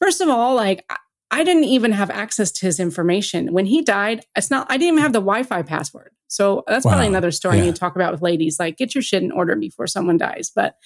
first 0.00 0.20
of 0.20 0.28
all, 0.28 0.54
like, 0.54 0.90
I 1.30 1.44
didn't 1.44 1.64
even 1.64 1.92
have 1.92 2.10
access 2.10 2.50
to 2.52 2.66
his 2.66 2.80
information. 2.80 3.52
When 3.52 3.66
he 3.66 3.82
died, 3.82 4.24
it's 4.36 4.50
not, 4.50 4.66
I 4.70 4.78
didn't 4.78 4.94
even 4.94 5.02
have 5.02 5.12
the 5.12 5.20
Wi 5.20 5.42
Fi 5.42 5.62
password. 5.62 6.12
So 6.28 6.64
that's 6.66 6.84
wow. 6.84 6.92
probably 6.92 7.08
another 7.08 7.30
story 7.30 7.58
yeah. 7.58 7.66
To 7.66 7.72
talk 7.72 7.96
about 7.96 8.12
with 8.12 8.22
ladies. 8.22 8.58
Like, 8.58 8.78
get 8.78 8.94
your 8.94 9.02
shit 9.02 9.22
in 9.22 9.30
order 9.30 9.54
before 9.54 9.86
someone 9.86 10.16
dies. 10.16 10.50
But 10.54 10.76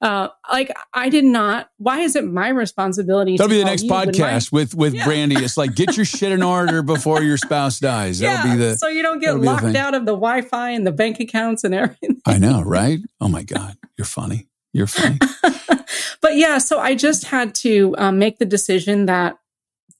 uh, 0.00 0.28
like 0.50 0.72
I 0.94 1.08
did 1.10 1.24
not. 1.24 1.70
Why 1.76 2.00
is 2.00 2.16
it 2.16 2.24
my 2.24 2.48
responsibility? 2.48 3.36
That'll 3.36 3.50
be 3.50 3.58
the 3.58 3.64
next 3.64 3.84
podcast 3.84 4.52
my, 4.52 4.60
with 4.60 4.74
with 4.74 4.94
yeah. 4.94 5.04
Brandi. 5.04 5.40
It's 5.40 5.56
like 5.56 5.74
get 5.74 5.96
your 5.96 6.06
shit 6.06 6.32
in 6.32 6.42
order 6.42 6.82
before 6.84 7.22
your 7.22 7.36
spouse 7.36 7.78
dies. 7.78 8.18
That'll 8.18 8.48
yeah, 8.48 8.54
be 8.54 8.60
the 8.60 8.76
so 8.78 8.88
you 8.88 9.02
don't 9.02 9.20
get 9.20 9.38
locked 9.38 9.76
out 9.76 9.94
of 9.94 10.06
the 10.06 10.12
Wi-Fi 10.12 10.70
and 10.70 10.86
the 10.86 10.92
bank 10.92 11.20
accounts 11.20 11.64
and 11.64 11.74
everything. 11.74 12.20
I 12.26 12.38
know, 12.38 12.62
right? 12.62 13.00
Oh 13.20 13.28
my 13.28 13.42
god, 13.42 13.76
you're 13.98 14.06
funny. 14.06 14.48
You're 14.72 14.86
funny. 14.86 15.18
but 16.22 16.36
yeah, 16.36 16.58
so 16.58 16.78
I 16.78 16.94
just 16.94 17.24
had 17.24 17.54
to 17.56 17.94
um, 17.98 18.18
make 18.18 18.38
the 18.38 18.46
decision 18.46 19.06
that 19.06 19.36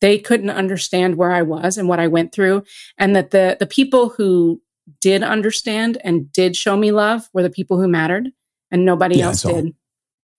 they 0.01 0.19
couldn't 0.19 0.51
understand 0.51 1.17
where 1.17 1.33
I 1.33 1.43
was 1.43 1.77
and 1.77 1.89
what 1.89 2.01
I 2.01 2.07
went 2.07 2.33
through, 2.33 2.65
and 2.97 3.15
that 3.15 3.33
the 3.33 3.59
the 3.61 3.67
people 3.67 4.09
who 4.09 4.63
did 5.03 5.23
understand 5.23 5.99
and 6.03 6.33
did 6.33 6.57
show 6.57 6.77
me 6.77 6.91
love 6.91 7.29
were 7.35 7.43
the 7.43 7.51
people 7.51 7.79
who 7.79 7.87
mattered, 7.87 8.31
and 8.71 8.87
nobody 8.87 9.19
yeah, 9.19 9.27
else 9.27 9.43
did. 9.43 9.75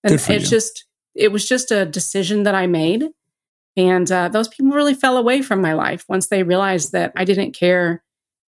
And 0.04 0.14
it's 0.14 0.28
you. 0.28 0.38
just, 0.38 0.86
it 1.14 1.32
was 1.32 1.48
just 1.48 1.70
a 1.70 1.84
decision 1.84 2.42
that 2.44 2.54
I 2.54 2.66
made. 2.66 3.08
And 3.76 4.10
uh, 4.10 4.28
those 4.28 4.48
people 4.48 4.72
really 4.72 4.94
fell 4.94 5.16
away 5.16 5.42
from 5.42 5.60
my 5.60 5.72
life 5.72 6.04
once 6.08 6.28
they 6.28 6.42
realized 6.42 6.92
that 6.92 7.12
I 7.16 7.24
didn't 7.24 7.52
care 7.52 8.02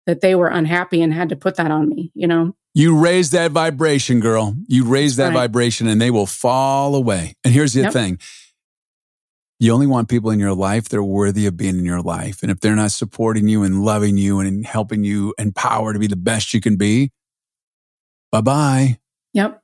that 0.07 0.21
they 0.21 0.35
were 0.35 0.49
unhappy 0.49 1.01
and 1.01 1.15
had 1.15 1.31
to 1.31 1.37
put 1.37 1.57
that 1.57 1.71
on 1.71 1.89
me, 1.89 2.13
you 2.15 2.27
know? 2.27 2.55
You 2.75 2.99
raise 2.99 3.31
that 3.31 3.53
vibration, 3.53 4.21
girl. 4.21 4.57
You 4.67 4.85
raise 4.85 5.17
that 5.17 5.29
right. 5.29 5.35
vibration 5.35 5.87
and 5.87 6.01
they 6.01 6.11
will 6.11 6.27
fall 6.27 6.95
away. 6.95 7.37
And 7.45 7.55
here's 7.55 7.73
the 7.73 7.83
yep. 7.83 7.93
thing 7.93 8.19
you 9.61 9.73
only 9.73 9.87
want 9.87 10.09
people 10.09 10.31
in 10.31 10.41
your 10.41 10.53
life 10.53 10.89
that 10.89 10.97
are 10.97 11.05
worthy 11.05 11.47
of 11.47 11.57
being 11.57 11.79
in 11.79 11.85
your 11.85 12.03
life. 12.03 12.43
And 12.43 12.51
if 12.51 12.61
they're 12.61 12.77
not 12.77 12.91
supporting 12.91 13.49
you 13.49 13.63
and 13.63 13.83
loving 13.83 14.19
you 14.19 14.41
and 14.41 14.67
helping 14.67 15.05
you 15.05 15.33
empower 15.39 15.93
to 15.93 15.99
be 15.99 16.09
the 16.09 16.17
best 16.17 16.53
you 16.53 16.61
can 16.61 16.77
be, 16.77 17.13
bye 18.33 18.41
bye. 18.41 18.99
Yep. 19.33 19.63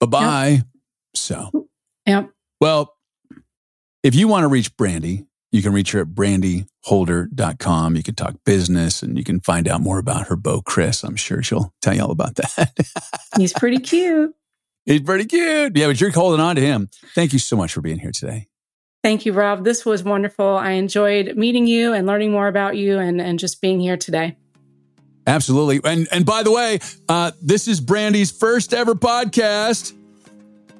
Bye 0.00 0.06
bye. 0.06 0.48
Yep. 0.48 0.66
So, 1.14 1.68
yeah. 2.06 2.26
Well, 2.60 2.94
if 4.02 4.14
you 4.14 4.28
want 4.28 4.44
to 4.44 4.48
reach 4.48 4.76
Brandi, 4.76 5.26
you 5.52 5.62
can 5.62 5.72
reach 5.72 5.92
her 5.92 6.00
at 6.00 6.08
brandiholder.com. 6.08 7.96
You 7.96 8.02
can 8.02 8.14
talk 8.14 8.36
business 8.44 9.02
and 9.02 9.18
you 9.18 9.24
can 9.24 9.40
find 9.40 9.68
out 9.68 9.82
more 9.82 9.98
about 9.98 10.28
her 10.28 10.36
beau, 10.36 10.62
Chris. 10.62 11.04
I'm 11.04 11.16
sure 11.16 11.42
she'll 11.42 11.74
tell 11.82 11.94
you 11.94 12.02
all 12.02 12.10
about 12.10 12.36
that. 12.36 12.72
He's 13.36 13.52
pretty 13.52 13.78
cute. 13.78 14.34
He's 14.86 15.02
pretty 15.02 15.26
cute. 15.26 15.76
Yeah, 15.76 15.86
but 15.86 16.00
you're 16.00 16.10
holding 16.10 16.40
on 16.40 16.56
to 16.56 16.62
him. 16.62 16.88
Thank 17.14 17.32
you 17.32 17.38
so 17.38 17.56
much 17.56 17.72
for 17.72 17.82
being 17.82 17.98
here 17.98 18.10
today. 18.10 18.48
Thank 19.04 19.26
you, 19.26 19.32
Rob. 19.32 19.64
This 19.64 19.84
was 19.84 20.02
wonderful. 20.02 20.56
I 20.56 20.72
enjoyed 20.72 21.36
meeting 21.36 21.66
you 21.66 21.92
and 21.92 22.06
learning 22.06 22.32
more 22.32 22.48
about 22.48 22.76
you 22.76 22.98
and, 22.98 23.20
and 23.20 23.38
just 23.38 23.60
being 23.60 23.78
here 23.78 23.96
today. 23.96 24.36
Absolutely. 25.26 25.80
And 25.84 26.08
and 26.10 26.26
by 26.26 26.42
the 26.42 26.50
way, 26.50 26.80
uh, 27.08 27.30
this 27.40 27.68
is 27.68 27.80
Brandi's 27.80 28.32
first 28.32 28.74
ever 28.74 28.94
podcast. 28.94 29.92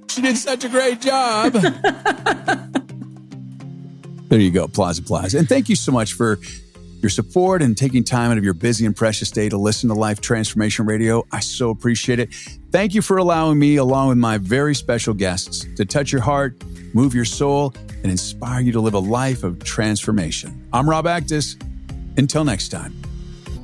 She 0.09 0.23
did 0.23 0.37
such 0.37 0.65
a 0.65 0.69
great 0.69 1.01
job. 1.01 1.53
there 4.29 4.41
you 4.41 4.51
go. 4.51 4.65
Applause, 4.65 4.99
applause. 4.99 5.35
And 5.35 5.49
thank 5.49 5.69
you 5.69 5.77
so 5.77 5.93
much 5.93 6.13
for 6.13 6.39
your 7.03 7.11
support 7.11 7.63
and 7.63 7.77
taking 7.77 8.05
time 8.05 8.31
out 8.31 8.39
of 8.39 8.45
your 8.45 8.55
busy 8.55 8.87
and 8.87 8.95
precious 8.95 9.31
day 9.31 9.49
to 9.49 9.59
listen 9.59 9.89
to 9.89 9.95
Life 9.95 10.21
Transformation 10.21 10.87
Radio. 10.87 11.27
I 11.33 11.41
so 11.41 11.71
appreciate 11.71 12.21
it. 12.21 12.33
Thank 12.71 12.95
you 12.95 13.03
for 13.03 13.19
allowing 13.19 13.59
me, 13.59 13.77
along 13.77 14.09
with 14.09 14.19
my 14.19 14.39
very 14.39 14.75
special 14.75 15.13
guests, 15.13 15.67
to 15.77 15.85
touch 15.85 16.13
your 16.13 16.23
heart, 16.23 16.63
move 16.95 17.15
your 17.15 17.25
soul, 17.25 17.75
and 18.03 18.07
inspire 18.07 18.61
you 18.61 18.73
to 18.73 18.81
live 18.81 18.95
a 18.95 19.01
life 19.01 19.43
of 19.43 19.63
transformation. 19.65 20.67
I'm 20.73 20.89
Rob 20.89 21.07
Actis. 21.07 21.61
Until 22.17 22.45
next 22.45 22.69
time. 22.69 22.95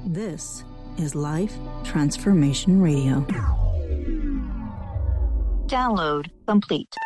This 0.07 0.65
is 0.97 1.15
Life 1.15 1.53
Transformation 1.85 2.81
Radio. 2.81 3.27
Download 5.69 6.31
complete. 6.47 6.97